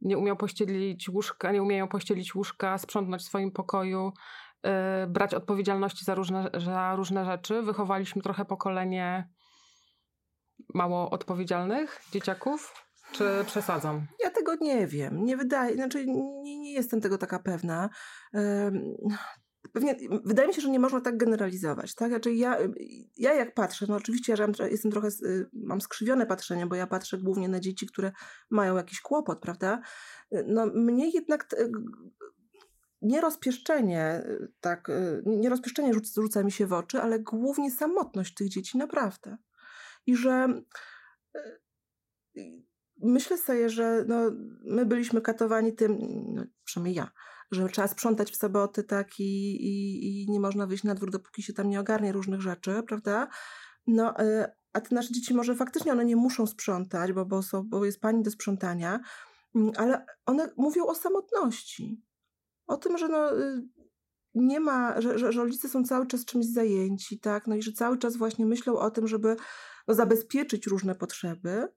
nie 0.00 0.18
umią 0.18 0.36
pościelić 0.36 1.08
łóżka, 1.08 1.52
nie 1.52 1.62
umieją 1.62 1.88
pościelić 1.88 2.34
łóżka, 2.34 2.78
sprzątnąć 2.78 3.22
w 3.22 3.26
swoim 3.26 3.52
pokoju, 3.52 4.12
yy, 4.64 4.70
brać 5.08 5.34
odpowiedzialności 5.34 6.04
za 6.04 6.14
różne, 6.14 6.50
za 6.54 6.96
różne 6.96 7.24
rzeczy. 7.24 7.62
Wychowaliśmy 7.62 8.22
trochę 8.22 8.44
pokolenie 8.44 9.28
mało 10.74 11.10
odpowiedzialnych 11.10 12.02
dzieciaków. 12.12 12.74
Czy 13.12 13.44
przesadzam? 13.46 14.06
Ja 14.24 14.30
tego 14.30 14.54
nie 14.60 14.86
wiem. 14.86 15.24
Nie 15.24 15.36
wydaje, 15.36 15.74
znaczy 15.74 16.06
nie, 16.06 16.58
nie 16.58 16.72
jestem 16.72 17.00
tego 17.00 17.18
taka 17.18 17.38
pewna. 17.38 17.88
Pewnie, 19.72 19.96
wydaje 20.24 20.48
mi 20.48 20.54
się, 20.54 20.60
że 20.62 20.70
nie 20.70 20.78
można 20.78 21.00
tak 21.00 21.16
generalizować, 21.16 21.94
tak? 21.94 22.08
Znaczy 22.08 22.34
ja, 22.34 22.58
ja 23.16 23.34
jak 23.34 23.54
patrzę, 23.54 23.86
no 23.88 23.96
oczywiście 23.96 24.34
ja 24.38 24.66
jestem 24.66 24.90
trochę, 24.90 25.08
mam 25.52 25.80
skrzywione 25.80 26.26
patrzenie, 26.26 26.66
bo 26.66 26.74
ja 26.74 26.86
patrzę 26.86 27.18
głównie 27.18 27.48
na 27.48 27.60
dzieci, 27.60 27.86
które 27.86 28.12
mają 28.50 28.76
jakiś 28.76 29.00
kłopot, 29.00 29.40
prawda? 29.40 29.80
No 30.46 30.66
mnie 30.66 31.10
jednak 31.10 31.48
nie 33.02 33.20
rozpieszczenie, 33.20 34.22
tak, 34.60 34.88
nie 35.26 35.48
rozpieszczenie 35.48 35.94
rzuca, 35.94 36.22
rzuca 36.22 36.42
mi 36.42 36.52
się 36.52 36.66
w 36.66 36.72
oczy, 36.72 37.00
ale 37.02 37.18
głównie 37.18 37.70
samotność 37.70 38.34
tych 38.34 38.48
dzieci, 38.48 38.78
naprawdę. 38.78 39.36
I 40.06 40.16
że 40.16 40.62
myślę 43.02 43.38
sobie, 43.38 43.70
że 43.70 44.04
no, 44.08 44.30
my 44.64 44.86
byliśmy 44.86 45.20
katowani 45.20 45.72
tym, 45.72 45.98
no, 46.34 46.44
przynajmniej 46.64 46.94
ja, 46.94 47.10
że 47.50 47.68
trzeba 47.68 47.88
sprzątać 47.88 48.32
w 48.32 48.36
soboty, 48.36 48.84
tak, 48.84 49.20
i, 49.20 49.56
i, 49.66 50.22
i 50.22 50.30
nie 50.30 50.40
można 50.40 50.66
wyjść 50.66 50.84
na 50.84 50.94
dwór, 50.94 51.10
dopóki 51.10 51.42
się 51.42 51.52
tam 51.52 51.68
nie 51.68 51.80
ogarnie 51.80 52.12
różnych 52.12 52.40
rzeczy, 52.40 52.82
prawda? 52.88 53.28
No, 53.86 54.20
y, 54.20 54.46
a 54.72 54.80
te 54.80 54.94
nasze 54.94 55.12
dzieci 55.12 55.34
może 55.34 55.54
faktycznie 55.54 55.92
one 55.92 56.04
nie 56.04 56.16
muszą 56.16 56.46
sprzątać, 56.46 57.12
bo, 57.12 57.26
bo, 57.26 57.42
są, 57.42 57.68
bo 57.68 57.84
jest 57.84 58.00
pani 58.00 58.22
do 58.22 58.30
sprzątania, 58.30 59.00
mm, 59.54 59.72
ale 59.76 60.06
one 60.26 60.52
mówią 60.56 60.86
o 60.86 60.94
samotności. 60.94 62.02
O 62.66 62.76
tym, 62.76 62.98
że 62.98 63.08
no, 63.08 63.38
y, 63.38 63.62
nie 64.34 64.60
ma, 64.60 65.00
że, 65.00 65.18
że, 65.18 65.32
że 65.32 65.42
rodzice 65.42 65.68
są 65.68 65.84
cały 65.84 66.06
czas 66.06 66.24
czymś 66.24 66.46
zajęci, 66.46 67.20
tak? 67.20 67.46
No 67.46 67.56
i 67.56 67.62
że 67.62 67.72
cały 67.72 67.98
czas 67.98 68.16
właśnie 68.16 68.46
myślą 68.46 68.78
o 68.78 68.90
tym, 68.90 69.08
żeby 69.08 69.36
no, 69.88 69.94
zabezpieczyć 69.94 70.66
różne 70.66 70.94
potrzeby, 70.94 71.68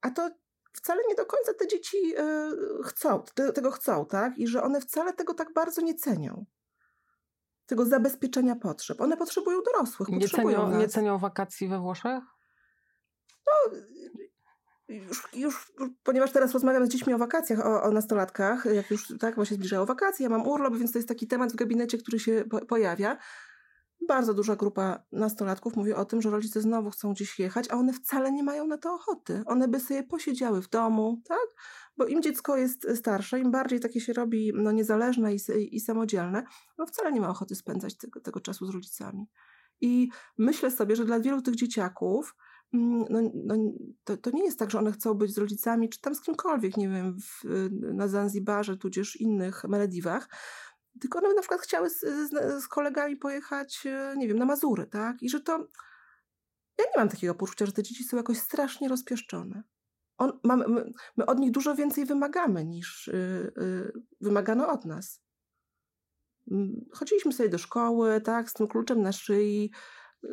a 0.00 0.10
to 0.10 0.30
wcale 0.76 1.02
nie 1.08 1.14
do 1.14 1.26
końca 1.26 1.54
te 1.54 1.68
dzieci 1.68 2.14
e, 2.16 2.50
chcą, 2.84 3.22
tego 3.54 3.70
chcą, 3.70 4.06
tak? 4.06 4.38
I 4.38 4.46
że 4.46 4.62
one 4.62 4.80
wcale 4.80 5.12
tego 5.12 5.34
tak 5.34 5.52
bardzo 5.52 5.80
nie 5.80 5.94
cenią. 5.94 6.46
Tego 7.66 7.84
zabezpieczenia 7.84 8.56
potrzeb. 8.56 9.00
One 9.00 9.16
potrzebują 9.16 9.62
dorosłych. 9.62 10.08
Nie, 10.08 10.28
cenią, 10.28 10.78
nie 10.78 10.88
cenią 10.88 11.18
wakacji 11.18 11.68
we 11.68 11.78
Włoszech? 11.78 12.22
No, 13.46 13.76
już, 14.88 15.28
już, 15.32 15.72
ponieważ 16.02 16.32
teraz 16.32 16.52
rozmawiam 16.52 16.86
z 16.86 16.88
dziećmi 16.88 17.14
o 17.14 17.18
wakacjach, 17.18 17.66
o, 17.66 17.82
o, 17.82 17.90
nastolatkach, 17.90 18.64
jak 18.74 18.90
już 18.90 19.18
tak, 19.20 19.36
bo 19.36 19.44
się 19.44 19.54
zbliżają 19.54 19.84
wakacje, 19.84 20.24
ja 20.24 20.30
mam 20.30 20.48
urlop, 20.48 20.76
więc 20.76 20.92
to 20.92 20.98
jest 20.98 21.08
taki 21.08 21.26
temat 21.26 21.52
w 21.52 21.56
gabinecie, 21.56 21.98
który 21.98 22.18
się 22.18 22.44
po, 22.50 22.66
pojawia. 22.66 23.18
Bardzo 24.08 24.34
duża 24.34 24.56
grupa 24.56 25.04
nastolatków 25.12 25.76
mówi 25.76 25.92
o 25.92 26.04
tym, 26.04 26.22
że 26.22 26.30
rodzice 26.30 26.60
znowu 26.60 26.90
chcą 26.90 27.12
gdzieś 27.12 27.38
jechać, 27.38 27.70
a 27.70 27.74
one 27.74 27.92
wcale 27.92 28.32
nie 28.32 28.42
mają 28.42 28.66
na 28.66 28.78
to 28.78 28.94
ochoty. 28.94 29.42
One 29.46 29.68
by 29.68 29.80
sobie 29.80 30.02
posiedziały 30.02 30.62
w 30.62 30.68
domu, 30.68 31.22
tak? 31.28 31.46
Bo 31.96 32.06
im 32.06 32.22
dziecko 32.22 32.56
jest 32.56 32.86
starsze, 32.94 33.40
im 33.40 33.50
bardziej 33.50 33.80
takie 33.80 34.00
się 34.00 34.12
robi 34.12 34.52
no, 34.54 34.72
niezależne 34.72 35.34
i, 35.34 35.38
i 35.76 35.80
samodzielne, 35.80 36.42
no 36.78 36.86
wcale 36.86 37.12
nie 37.12 37.20
ma 37.20 37.28
ochoty 37.28 37.54
spędzać 37.54 37.96
tego, 37.96 38.20
tego 38.20 38.40
czasu 38.40 38.66
z 38.66 38.70
rodzicami. 38.70 39.26
I 39.80 40.08
myślę 40.38 40.70
sobie, 40.70 40.96
że 40.96 41.04
dla 41.04 41.20
wielu 41.20 41.42
tych 41.42 41.54
dzieciaków 41.54 42.36
mm, 42.74 43.04
no, 43.10 43.20
no, 43.34 43.54
to, 44.04 44.16
to 44.16 44.30
nie 44.30 44.44
jest 44.44 44.58
tak, 44.58 44.70
że 44.70 44.78
one 44.78 44.92
chcą 44.92 45.14
być 45.14 45.34
z 45.34 45.38
rodzicami, 45.38 45.88
czy 45.88 46.00
tam 46.00 46.14
z 46.14 46.20
kimkolwiek, 46.20 46.76
nie 46.76 46.88
wiem, 46.88 47.16
w, 47.20 47.44
na 47.94 48.08
Zanzibarze, 48.08 48.76
tudzież 48.76 49.16
innych 49.16 49.64
Malediwach, 49.64 50.28
tylko 51.00 51.18
one 51.18 51.34
na 51.34 51.40
przykład 51.40 51.60
chciały 51.60 51.90
z, 51.90 52.00
z, 52.00 52.30
z, 52.64 52.68
kolegami 52.68 53.16
pojechać, 53.16 53.86
e, 53.86 54.14
nie 54.16 54.28
wiem, 54.28 54.38
na 54.38 54.44
Mazury, 54.44 54.86
tak? 54.86 55.22
I 55.22 55.30
że 55.30 55.40
to. 55.40 55.68
Ja 56.78 56.84
nie 56.84 56.96
mam 56.96 57.08
takiego 57.08 57.34
poczucia, 57.34 57.66
że 57.66 57.72
te 57.72 57.82
dzieci 57.82 58.04
są 58.04 58.16
jakoś 58.16 58.38
strasznie 58.38 58.88
rozpieszczone. 58.88 59.62
On, 60.18 60.40
mamy, 60.44 60.68
my, 60.68 60.92
my, 61.16 61.26
od 61.26 61.38
nich 61.38 61.50
dużo 61.50 61.74
więcej 61.74 62.06
wymagamy 62.06 62.64
niż 62.64 63.06
yy, 63.12 63.52
yy, 63.56 63.92
wymagano 64.20 64.68
od 64.68 64.84
nas. 64.84 65.22
Chodziliśmy 66.92 67.32
sobie 67.32 67.48
do 67.48 67.58
szkoły, 67.58 68.20
tak, 68.20 68.50
z 68.50 68.52
tym 68.52 68.68
kluczem 68.68 69.02
na 69.02 69.12
szyi, 69.12 69.72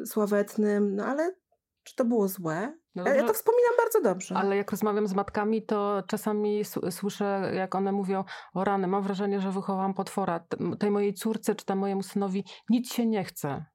sławetnym, 0.05 0.95
no 0.95 1.05
ale 1.05 1.35
czy 1.83 1.95
to 1.95 2.05
było 2.05 2.27
złe? 2.27 2.77
No 2.95 3.07
ja 3.07 3.23
to 3.23 3.33
wspominam 3.33 3.73
bardzo 3.77 4.01
dobrze. 4.01 4.35
Ale 4.35 4.55
jak 4.57 4.71
rozmawiam 4.71 5.07
z 5.07 5.13
matkami, 5.13 5.65
to 5.65 6.03
czasami 6.07 6.61
słyszę, 6.89 7.51
jak 7.55 7.75
one 7.75 7.91
mówią, 7.91 8.23
o 8.53 8.63
rany, 8.63 8.87
mam 8.87 9.03
wrażenie, 9.03 9.41
że 9.41 9.51
wychowałam 9.51 9.93
potwora. 9.93 10.45
Tej 10.79 10.91
mojej 10.91 11.13
córce 11.13 11.55
czy 11.55 11.65
tam 11.65 11.77
mojemu 11.77 12.03
synowi 12.03 12.45
nic 12.69 12.93
się 12.93 13.05
nie 13.05 13.23
chce. 13.23 13.65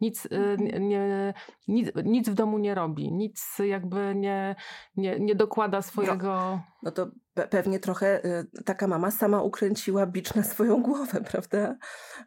Nic, 0.00 0.26
y, 0.26 0.28
mhm. 0.36 0.88
nie, 0.88 1.34
nic, 1.68 1.88
nic 2.04 2.28
w 2.28 2.34
domu 2.34 2.58
nie 2.58 2.74
robi, 2.74 3.12
nic 3.12 3.58
jakby 3.58 4.14
nie, 4.14 4.56
nie, 4.96 5.20
nie 5.20 5.34
dokłada 5.34 5.82
swojego. 5.82 6.26
No, 6.26 6.62
no 6.82 6.90
to 6.90 7.10
pe 7.34 7.48
pewnie 7.48 7.78
trochę 7.78 8.24
y, 8.24 8.64
taka 8.64 8.86
mama 8.86 9.10
sama 9.10 9.42
ukręciła 9.42 10.06
bicz 10.06 10.34
na 10.34 10.42
swoją 10.42 10.82
głowę, 10.82 11.20
prawda? 11.30 11.76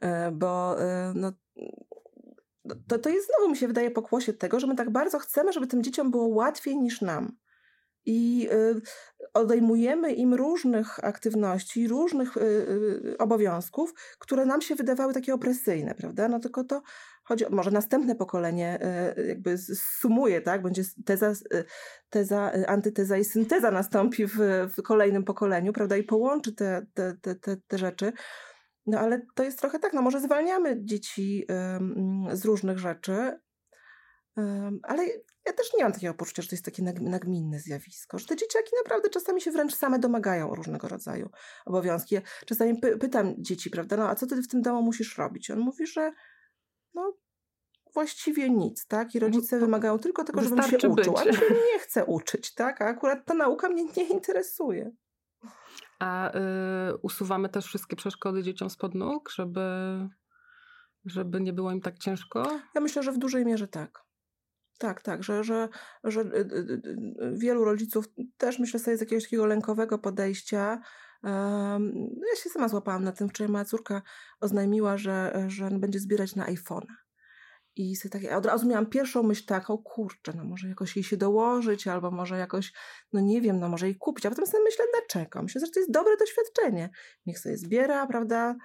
Y, 0.04 0.32
bo 0.32 0.82
y, 0.82 0.86
no, 1.16 1.32
to, 2.88 3.00
to 3.00 3.10
jest 3.10 3.28
znowu, 3.28 3.52
mi 3.52 3.58
się 3.58 3.68
wydaje, 3.68 3.92
pokłosie 3.92 4.34
tego, 4.34 4.60
że 4.60 4.68
my 4.68 4.76
tak 4.76 4.90
bardzo 4.90 5.20
chcemy, 5.20 5.54
żeby 5.54 5.68
tym 5.68 5.84
dzieciom 5.84 6.12
było 6.12 6.28
łatwiej 6.28 6.78
niż 6.78 7.02
nam. 7.02 7.38
I 8.06 8.50
y, 8.52 8.82
odejmujemy 9.34 10.14
im 10.14 10.34
różnych 10.34 11.04
aktywności, 11.04 11.88
różnych 11.88 12.38
y, 12.38 12.42
y, 12.42 13.18
obowiązków, 13.18 13.94
które 14.20 14.46
nam 14.46 14.62
się 14.62 14.76
wydawały 14.76 15.14
takie 15.14 15.34
opresyjne, 15.34 15.96
prawda? 15.96 16.28
No 16.28 16.40
tylko 16.40 16.64
to 16.64 16.82
chodzi, 17.24 17.46
może 17.50 17.72
następne 17.72 18.16
pokolenie 18.16 18.80
jakby 19.28 19.58
sumuje, 20.00 20.42
tak? 20.42 20.62
Będzie 20.62 20.84
teza, 21.06 21.34
teza, 22.10 22.52
antyteza 22.68 23.18
i 23.18 23.26
synteza 23.26 23.72
nastąpi 23.72 24.28
w, 24.28 24.38
w 24.78 24.82
kolejnym 24.84 25.24
pokoleniu, 25.24 25.74
prawda? 25.74 25.98
I 25.98 26.04
połączy 26.04 26.56
te, 26.56 26.86
te, 26.94 27.36
te, 27.36 27.58
te 27.68 27.78
rzeczy. 27.78 28.14
No 28.86 29.00
ale 29.00 29.22
to 29.36 29.44
jest 29.44 29.60
trochę 29.60 29.80
tak, 29.80 29.94
no 29.94 30.02
może 30.02 30.20
zwalniamy 30.20 30.86
dzieci 30.86 31.46
z 32.34 32.46
różnych 32.46 32.80
rzeczy, 32.80 33.40
ale 34.84 35.08
ja 35.46 35.54
też 35.54 35.74
nie 35.78 35.84
mam 35.84 35.94
takiego 35.94 36.14
poczucia, 36.14 36.42
że 36.42 36.50
to 36.50 36.56
jest 36.56 36.66
takie 36.66 36.84
nagminne 37.02 37.60
zjawisko, 37.60 38.20
że 38.20 38.26
te 38.26 38.36
dzieciaki 38.36 38.72
naprawdę 38.86 39.10
czasami 39.10 39.42
się 39.42 39.52
wręcz 39.52 39.76
same 39.76 40.00
domagają 40.00 40.56
różnego 40.56 40.88
rodzaju 40.88 41.30
obowiązki. 41.66 42.16
Ja 42.16 42.22
czasami 42.46 42.80
py 42.80 42.98
pytam 42.98 43.36
dzieci, 43.38 43.70
prawda, 43.70 43.98
no 43.98 44.10
a 44.10 44.16
co 44.16 44.28
ty 44.28 44.36
w 44.36 44.48
tym 44.48 44.62
domu 44.62 44.82
musisz 44.82 45.18
robić? 45.18 45.52
On 45.52 45.60
mówi, 45.60 45.88
że 45.88 46.12
no 46.94 47.18
właściwie 47.94 48.50
nic, 48.50 48.88
tak? 48.88 49.16
I 49.16 49.20
rodzice 49.20 49.56
No, 49.56 49.66
wymagają 49.66 50.00
tylko 50.00 50.24
tego, 50.24 50.42
żebym 50.42 50.64
się 50.64 50.76
uczył. 50.78 50.96
być. 50.96 51.08
Ale 51.08 51.34
się 51.34 51.46
nie 51.74 51.80
chcę 51.86 52.06
uczyć, 52.06 52.54
tak? 52.54 52.82
A 52.82 52.86
akurat 52.86 53.26
ta 53.26 53.34
nauka 53.34 53.70
mnie 53.70 53.84
nie 53.98 54.04
interesuje. 54.10 54.92
A 56.02 56.32
y, 56.36 56.98
usuwamy 57.02 57.50
też 57.50 57.66
wszystkie 57.66 57.96
przeszkody 57.96 58.44
dzieciom 58.44 58.70
spod 58.70 58.96
nóg, 58.96 59.32
żeby, 59.32 59.62
żeby 61.06 61.42
nie 61.42 61.54
było 61.54 61.72
im 61.72 61.82
tak 61.82 61.98
ciężko? 62.00 62.60
Ja 62.76 62.82
myślę, 62.82 63.04
że 63.04 63.12
w 63.12 63.18
dużej 63.18 63.46
mierze 63.46 63.68
tak. 63.68 64.04
Tak, 64.80 65.02
tak, 65.02 65.24
że, 65.24 65.44
że, 65.44 65.70
że 66.04 66.22
y, 66.22 66.26
y, 66.26 66.82
y, 67.24 67.34
wielu 67.38 67.66
rodziców 67.66 68.06
też 68.38 68.60
myślę 68.60 68.80
sobie 68.80 68.98
z 68.98 69.00
jakiegoś 69.00 69.24
takiego 69.24 69.46
lękowego 69.46 70.00
podejścia. 70.00 70.82
no 71.24 72.28
ja 72.32 72.36
się 72.44 72.50
sama 72.50 72.68
złapałam 72.68 73.04
na 73.04 73.12
tym. 73.12 73.30
Wczoraj 73.30 73.52
moja 73.52 73.66
córka 73.66 74.02
oznajmiła, 74.40 74.98
że, 74.98 75.46
że 75.48 75.70
będzie 75.70 76.00
zbierać 76.00 76.36
na 76.36 76.46
iPhone'a. 76.46 76.96
I 77.76 77.96
sobie 77.96 78.12
takie, 78.12 78.38
od 78.38 78.46
razu 78.46 78.68
miałam 78.68 78.86
pierwszą 78.86 79.24
myśl 79.24 79.46
taką, 79.46 79.78
kurczę, 79.78 80.34
no 80.36 80.44
może 80.44 80.68
jakoś 80.68 80.96
jej 80.96 81.04
się 81.04 81.18
dołożyć, 81.18 81.88
albo 81.88 82.12
może 82.12 82.38
jakoś, 82.38 82.74
no 83.14 83.22
nie 83.22 83.42
wiem, 83.42 83.60
no 83.60 83.70
może 83.70 83.86
jej 83.86 83.96
kupić. 83.96 84.26
A 84.26 84.30
potem 84.30 84.46
sobie 84.46 84.64
myślę, 84.64 84.86
dlaczego? 84.94 85.44
Myślę, 85.44 85.62
że 85.62 85.72
to 85.72 85.80
jest 85.80 85.92
dobre 85.92 86.18
doświadczenie. 86.18 86.90
Niech 87.26 87.40
sobie 87.40 87.58
zbiera, 87.58 88.08
prawda? 88.08 88.56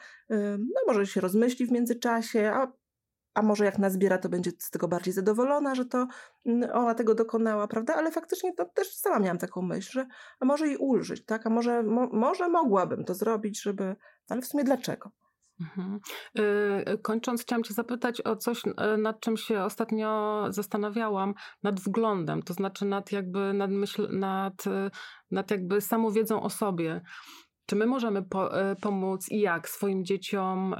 No 0.58 0.80
może 0.86 1.06
się 1.06 1.20
rozmyśli 1.20 1.66
w 1.66 1.72
międzyczasie, 1.72 2.50
a 2.54 2.72
a 3.36 3.42
może 3.42 3.64
jak 3.64 3.78
nazbiera, 3.78 4.18
to 4.18 4.28
będzie 4.28 4.50
z 4.58 4.70
tego 4.70 4.88
bardziej 4.88 5.14
zadowolona, 5.14 5.74
że 5.74 5.84
to 5.84 6.06
mm, 6.46 6.70
ona 6.72 6.94
tego 6.94 7.14
dokonała, 7.14 7.68
prawda? 7.68 7.94
Ale 7.94 8.12
faktycznie 8.12 8.54
to 8.54 8.64
też 8.64 8.96
sama 8.96 9.18
miałam 9.18 9.38
taką 9.38 9.62
myśl, 9.62 9.92
że 9.92 10.06
a 10.40 10.44
może 10.44 10.66
jej 10.66 10.76
ulżyć, 10.76 11.24
tak? 11.24 11.46
A 11.46 11.50
może, 11.50 11.82
mo, 11.82 12.06
może 12.12 12.48
mogłabym 12.48 13.04
to 13.04 13.14
zrobić, 13.14 13.62
żeby... 13.62 13.96
Ale 14.28 14.42
w 14.42 14.46
sumie 14.46 14.64
dlaczego? 14.64 15.10
Mhm. 15.60 16.00
Y, 16.38 16.98
Kończąc, 17.02 17.42
chciałam 17.42 17.62
Cię 17.62 17.74
zapytać 17.74 18.20
o 18.20 18.36
coś, 18.36 18.62
y, 18.66 18.98
nad 18.98 19.20
czym 19.20 19.36
się 19.36 19.62
ostatnio 19.62 20.44
zastanawiałam, 20.50 21.34
nad 21.62 21.80
wglądem, 21.80 22.42
to 22.42 22.54
znaczy 22.54 22.84
nad 22.84 23.12
jakby 23.12 23.52
nad, 23.52 23.70
myśl, 23.70 24.08
nad, 24.18 24.66
y, 24.66 24.90
nad 25.30 25.50
jakby 25.50 25.80
samowiedzą 25.80 26.42
o 26.42 26.50
sobie. 26.50 27.00
Czy 27.66 27.76
my 27.76 27.86
możemy 27.86 28.22
po, 28.22 28.50
pomóc 28.82 29.28
i 29.30 29.40
jak 29.40 29.68
swoim 29.68 30.04
dzieciom 30.04 30.74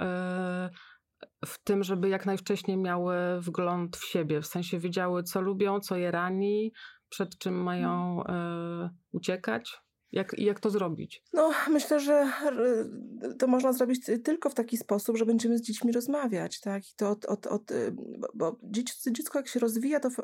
w 1.47 1.65
tym, 1.65 1.85
żeby 1.85 2.09
jak 2.09 2.27
najwcześniej 2.27 2.77
miały 2.77 3.17
wgląd 3.41 3.97
w 3.97 4.05
siebie, 4.05 4.41
w 4.41 4.47
sensie 4.47 4.79
wiedziały, 4.79 5.23
co 5.23 5.41
lubią, 5.41 5.81
co 5.81 5.97
je 5.97 6.11
rani, 6.11 6.73
przed 7.09 7.39
czym 7.39 7.63
mają 7.63 8.23
y, 8.23 8.91
uciekać? 9.13 9.86
Jak, 10.13 10.39
jak 10.39 10.61
to 10.61 10.71
zrobić? 10.71 11.23
No, 11.33 11.51
myślę, 11.71 12.01
że 12.01 12.33
y, 13.25 13.35
to 13.35 13.47
można 13.47 13.73
zrobić 13.73 14.05
ty- 14.05 14.19
tylko 14.19 14.51
w 14.51 14.55
taki 14.55 14.77
sposób, 14.77 15.17
że 15.17 15.27
będziemy 15.27 15.59
z 15.59 15.63
dziećmi 15.63 15.93
rozmawiać, 15.93 16.61
tak? 16.61 16.89
I 16.91 16.95
to 16.97 17.11
od, 17.11 17.25
od, 17.25 17.47
od, 17.47 17.71
y, 17.71 17.93
bo- 18.35 18.59
dziecko, 19.11 19.39
jak 19.39 19.49
się 19.49 19.61
rozwija, 19.61 20.01
to 20.01 20.11
w, 20.11 20.17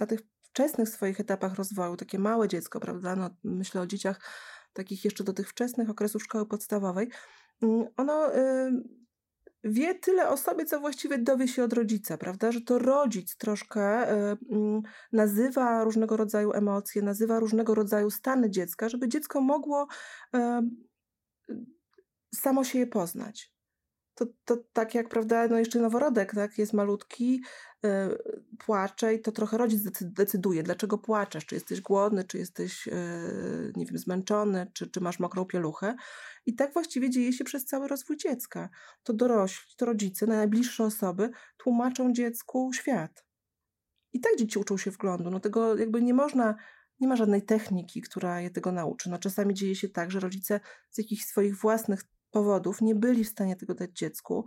na 0.00 0.06
tych 0.06 0.20
wczesnych 0.42 0.88
swoich 0.88 1.20
etapach 1.20 1.54
rozwoju, 1.54 1.96
takie 1.96 2.18
małe 2.18 2.48
dziecko, 2.48 2.80
prawda? 2.80 3.16
No, 3.16 3.30
myślę 3.44 3.80
o 3.80 3.86
dzieciach 3.86 4.20
takich 4.72 5.04
jeszcze 5.04 5.24
do 5.24 5.32
tych 5.32 5.48
wczesnych 5.48 5.90
okresów 5.90 6.22
szkoły 6.22 6.46
podstawowej, 6.46 7.08
mm, 7.62 7.86
ono 7.96 8.36
y, 8.36 8.72
wie 9.64 9.94
tyle 9.94 10.28
o 10.28 10.36
sobie, 10.36 10.64
co 10.64 10.80
właściwie 10.80 11.18
dowie 11.18 11.48
się 11.48 11.64
od 11.64 11.72
rodzica, 11.72 12.18
prawda? 12.18 12.52
Że 12.52 12.60
to 12.60 12.78
rodzic 12.78 13.36
troszkę 13.36 14.12
y, 14.12 14.36
mm, 14.50 14.82
nazywa 15.12 15.84
różnego 15.84 16.16
rodzaju 16.16 16.52
emocje, 16.52 17.02
nazywa 17.02 17.38
różnego 17.38 17.74
rodzaju 17.74 18.10
stany 18.10 18.50
dziecka, 18.50 18.88
żeby 18.88 19.08
dziecko 19.08 19.40
mogło 19.40 19.86
e, 20.34 20.62
samo 22.34 22.64
się 22.64 22.78
je 22.78 22.86
poznać. 22.86 23.52
To, 24.14 24.26
to 24.44 24.56
tak 24.72 24.94
jak, 24.94 25.08
prawda, 25.08 25.48
no 25.48 25.58
jeszcze 25.58 25.78
noworodek, 25.80 26.34
tak, 26.34 26.58
jest 26.58 26.72
malutki, 26.72 27.42
e, 27.84 28.10
płacze 28.58 29.14
i 29.14 29.20
to 29.20 29.32
trochę 29.32 29.58
rodzic 29.58 29.82
decy- 29.84 30.12
decyduje, 30.12 30.62
dlaczego 30.62 30.98
płaczesz, 30.98 31.46
czy 31.46 31.54
jesteś 31.54 31.80
głodny, 31.80 32.24
czy 32.24 32.38
jesteś, 32.38 32.88
e, 32.88 32.92
nie 33.76 33.86
wiem, 33.86 33.98
zmęczony, 33.98 34.70
czy, 34.74 34.90
czy 34.90 35.00
masz 35.00 35.18
mokrą 35.18 35.44
pieluchę. 35.44 35.94
I 36.46 36.54
tak 36.54 36.72
właściwie 36.72 37.10
dzieje 37.10 37.32
się 37.32 37.44
przez 37.44 37.64
cały 37.64 37.88
rozwój 37.88 38.16
dziecka. 38.16 38.68
To 39.02 39.12
dorośli, 39.12 39.74
to 39.76 39.86
rodzice, 39.86 40.26
najbliższe 40.26 40.84
osoby 40.84 41.30
tłumaczą 41.56 42.12
dziecku 42.12 42.72
świat. 42.72 43.24
I 44.12 44.20
tak 44.20 44.36
dzieci 44.36 44.58
uczą 44.58 44.76
się 44.76 44.90
wglądu. 44.90 45.30
No 45.30 45.40
tego 45.40 45.76
jakby 45.76 46.02
nie 46.02 46.14
można, 46.14 46.54
nie 47.00 47.08
ma 47.08 47.16
żadnej 47.16 47.42
techniki, 47.42 48.02
która 48.02 48.40
je 48.40 48.50
tego 48.50 48.72
nauczy. 48.72 49.10
No 49.10 49.18
czasami 49.18 49.54
dzieje 49.54 49.76
się 49.76 49.88
tak, 49.88 50.10
że 50.10 50.20
rodzice 50.20 50.60
z 50.90 50.98
jakichś 50.98 51.24
swoich 51.24 51.56
własnych 51.56 52.00
powodów 52.30 52.80
nie 52.80 52.94
byli 52.94 53.24
w 53.24 53.28
stanie 53.28 53.56
tego 53.56 53.74
dać 53.74 53.90
dziecku. 53.92 54.44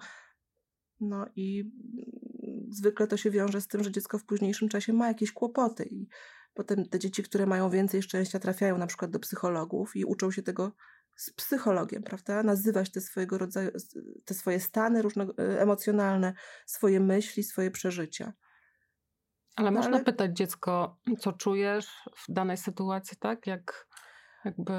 No 1.00 1.26
i 1.36 1.60
mm, 1.60 2.66
zwykle 2.74 3.08
to 3.08 3.18
się 3.18 3.32
wiąże 3.32 3.62
z 3.62 3.68
tym, 3.68 3.84
że 3.84 3.92
dziecko 3.92 4.18
w 4.20 4.26
późniejszym 4.26 4.70
czasie 4.70 4.94
ma 4.94 5.08
jakieś 5.08 5.32
kłopoty 5.32 5.84
i 5.86 6.08
potem 6.54 6.90
te 6.90 7.00
dzieci, 7.00 7.24
które 7.24 7.46
mają 7.46 7.70
więcej 7.70 8.02
szczęścia, 8.04 8.40
trafiają 8.40 8.78
na 8.78 8.88
przykład 8.88 9.12
do 9.12 9.20
psychologów 9.20 9.96
i 9.96 10.06
uczą 10.06 10.32
się 10.32 10.42
tego 10.44 10.72
z 11.16 11.34
psychologiem, 11.34 12.04
prawda? 12.04 12.44
Nazywać 12.44 12.92
te 12.92 13.02
swojego 13.02 13.38
rodzaju, 13.38 13.72
te 14.26 14.34
swoje 14.34 14.60
stany 14.60 15.02
różnego, 15.02 15.34
e, 15.38 15.62
emocjonalne, 15.62 16.34
swoje 16.66 17.00
myśli, 17.00 17.44
swoje 17.44 17.72
przeżycia. 17.72 18.34
Ale 19.56 19.72
No, 19.72 19.78
można 19.78 19.96
ale- 19.96 20.06
pytać 20.06 20.38
dziecko, 20.38 21.00
co 21.20 21.34
czujesz 21.34 21.88
w 22.18 22.32
danej 22.34 22.58
sytuacji, 22.58 23.18
tak? 23.18 23.48
Jak 23.48 23.88
jakby. 24.46 24.74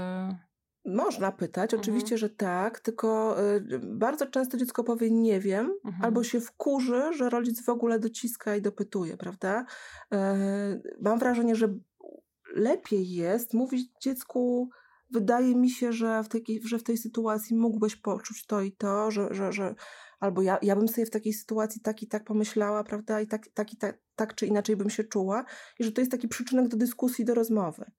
Można 0.86 1.32
pytać, 1.32 1.74
Mhm. 1.74 1.80
oczywiście, 1.80 2.18
że 2.18 2.30
tak, 2.30 2.80
tylko 2.80 3.36
y, 3.56 3.80
bardzo 3.82 4.26
często 4.26 4.56
dziecko 4.56 4.84
powie 4.84 5.10
nie 5.10 5.40
wiem, 5.40 5.74
Mhm. 5.84 6.04
albo 6.04 6.24
się 6.24 6.40
wkurzy, 6.40 7.02
że 7.12 7.30
rodzic 7.30 7.64
w 7.64 7.68
ogóle 7.68 7.98
dociska 7.98 8.56
i 8.56 8.62
dopytuje, 8.62 9.16
prawda? 9.16 9.66
E, 10.12 10.80
Mam 11.00 11.18
wrażenie, 11.18 11.56
że 11.56 11.74
lepiej 12.54 13.10
jest 13.10 13.54
mówić 13.54 13.90
dziecku, 14.00 14.70
wydaje 15.10 15.54
mi 15.56 15.70
się, 15.70 15.92
że 15.92 16.22
w, 16.22 16.28
takiej, 16.28 16.60
że 16.64 16.78
w 16.78 16.82
tej 16.82 16.96
sytuacji 16.96 17.56
mógłbyś 17.56 17.96
poczuć 17.96 18.46
to 18.46 18.60
i 18.60 18.72
to, 18.72 19.10
że, 19.10 19.28
że, 19.34 19.52
że 19.52 19.74
albo 20.20 20.42
ja, 20.42 20.58
ja 20.62 20.76
bym 20.76 20.88
sobie 20.88 21.06
w 21.06 21.10
takiej 21.10 21.32
sytuacji 21.32 21.80
tak 21.80 22.02
i 22.02 22.06
tak 22.06 22.24
pomyślała, 22.24 22.84
prawda? 22.84 23.20
I 23.20 23.26
tak, 23.26 23.48
tak 23.54 23.72
i 23.72 23.76
tak, 23.76 23.98
tak 24.16 24.34
czy 24.34 24.46
inaczej 24.46 24.76
bym 24.76 24.90
się 24.90 25.04
czuła, 25.04 25.44
i 25.78 25.84
że 25.84 25.92
to 25.92 26.00
jest 26.00 26.10
taki 26.10 26.28
przyczynek 26.28 26.68
do 26.68 26.76
dyskusji, 26.76 27.24
do 27.24 27.34
rozmowy. 27.34 27.90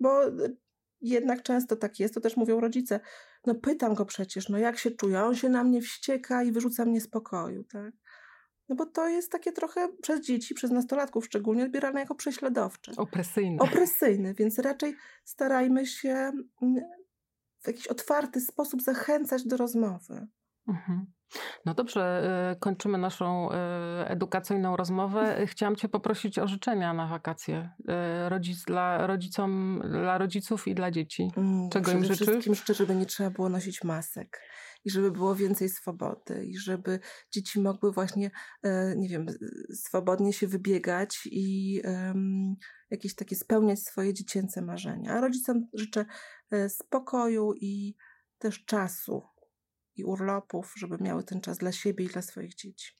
Bo 0.00 0.28
y, 0.28 0.56
jednak 1.00 1.42
często 1.42 1.76
tak 1.76 2.00
jest, 2.00 2.14
to 2.14 2.20
też 2.20 2.36
mówią 2.36 2.60
rodzice. 2.60 3.00
No 3.46 3.54
pytam 3.54 3.94
go 3.94 4.04
przecież, 4.04 4.48
no 4.48 4.58
jak 4.58 4.78
się 4.78 4.90
czuje? 4.90 5.22
On 5.22 5.34
się 5.34 5.48
na 5.48 5.64
mnie 5.64 5.82
wścieka 5.82 6.42
i 6.42 6.52
wyrzuca 6.52 6.84
mnie 6.84 7.00
z 7.00 7.08
pokoju, 7.08 7.64
tak? 7.64 7.94
No 8.68 8.76
bo 8.76 8.86
to 8.86 9.08
jest 9.08 9.32
takie 9.32 9.52
trochę 9.52 9.88
przez 10.02 10.20
dzieci, 10.20 10.54
przez 10.54 10.70
nastolatków 10.70 11.24
szczególnie 11.24 11.64
odbierane 11.64 12.00
jako 12.00 12.14
prześladowcze. 12.14 12.92
Opresyjny. 12.96 13.58
Opresyjne, 13.60 14.34
więc 14.34 14.58
raczej 14.58 14.96
starajmy 15.24 15.86
się 15.86 16.32
mm, 16.62 16.84
w 17.58 17.66
jakiś 17.66 17.86
otwarty 17.86 18.40
sposób 18.40 18.82
zachęcać 18.82 19.46
do 19.46 19.56
rozmowy. 19.56 20.26
Mhm. 20.68 21.06
No 21.64 21.74
dobrze, 21.74 22.22
y, 22.52 22.60
kończymy 22.60 22.98
naszą 22.98 23.50
y, 23.52 23.54
edukacyjną 24.08 24.76
rozmowę. 24.76 25.42
Y, 25.42 25.46
Chciałam 25.46 25.76
Cię 25.76 25.88
poprosić 25.88 26.38
o 26.38 26.48
życzenia 26.48 26.92
na 26.92 27.06
wakacje 27.06 27.70
rodzic, 28.28 28.64
dla, 28.64 29.06
rodzicom, 29.06 29.82
dla 29.90 30.18
rodziców 30.18 30.68
i 30.68 30.74
dla 30.74 30.90
dzieci. 30.90 31.30
Mm, 31.36 31.70
Czego 31.70 31.90
im 31.90 31.98
Przede 31.98 32.14
życzysz? 32.14 32.28
wszystkim 32.28 32.54
życzę, 32.54 32.74
żeby 32.74 32.94
nie 32.94 33.06
trzeba 33.06 33.30
było 33.30 33.48
nosić 33.48 33.84
masek 33.84 34.40
i 34.84 34.90
żeby 34.90 35.10
było 35.10 35.34
więcej 35.34 35.68
swobody 35.68 36.46
i 36.46 36.58
żeby 36.58 37.00
dzieci 37.32 37.60
mogły 37.60 37.92
właśnie, 37.92 38.30
nie 38.96 39.08
wiem, 39.08 39.26
swobodnie 39.74 40.32
się 40.32 40.46
wybiegać 40.46 41.18
i 41.24 41.80
jakieś 42.90 43.14
takie 43.14 43.36
spełniać 43.36 43.82
swoje 43.82 44.14
dziecięce 44.14 44.62
marzenia. 44.62 45.12
A 45.12 45.20
rodzicom 45.20 45.66
życzę 45.74 46.04
spokoju 46.68 47.52
i 47.60 47.94
też 48.38 48.64
czasu 48.64 49.22
i 49.96 50.04
urlopów, 50.04 50.74
żeby 50.76 50.96
miały 51.00 51.24
ten 51.24 51.40
czas 51.40 51.58
dla 51.58 51.72
siebie 51.72 52.04
i 52.04 52.08
dla 52.08 52.22
swoich 52.22 52.54
dzieci. 52.54 52.92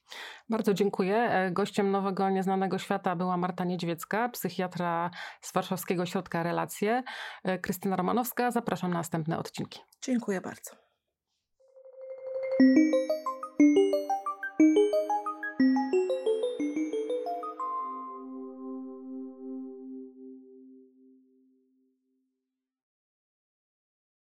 Bardzo 0.49 0.75
dziękuję. 0.75 1.17
E, 1.17 1.51
Gościem 1.51 1.91
Nowego 1.91 2.31
Nieznanego 2.31 2.79
Świata 2.79 3.17
była 3.17 3.37
Marta 3.37 3.65
Niedźwiecka, 3.65 4.29
psychiatra 4.29 5.11
z 5.41 5.53
Warszawskiego 5.53 6.03
Ośrodka 6.03 6.43
Relacje. 6.43 7.03
E, 7.45 7.59
Krystyna 7.59 7.97
Romanowska, 7.97 8.51
zapraszam 8.51 8.91
na 8.91 8.97
następne 8.99 9.39
odcinki. 9.39 9.81
Dziękuję 10.03 10.41
bardzo. 10.41 10.71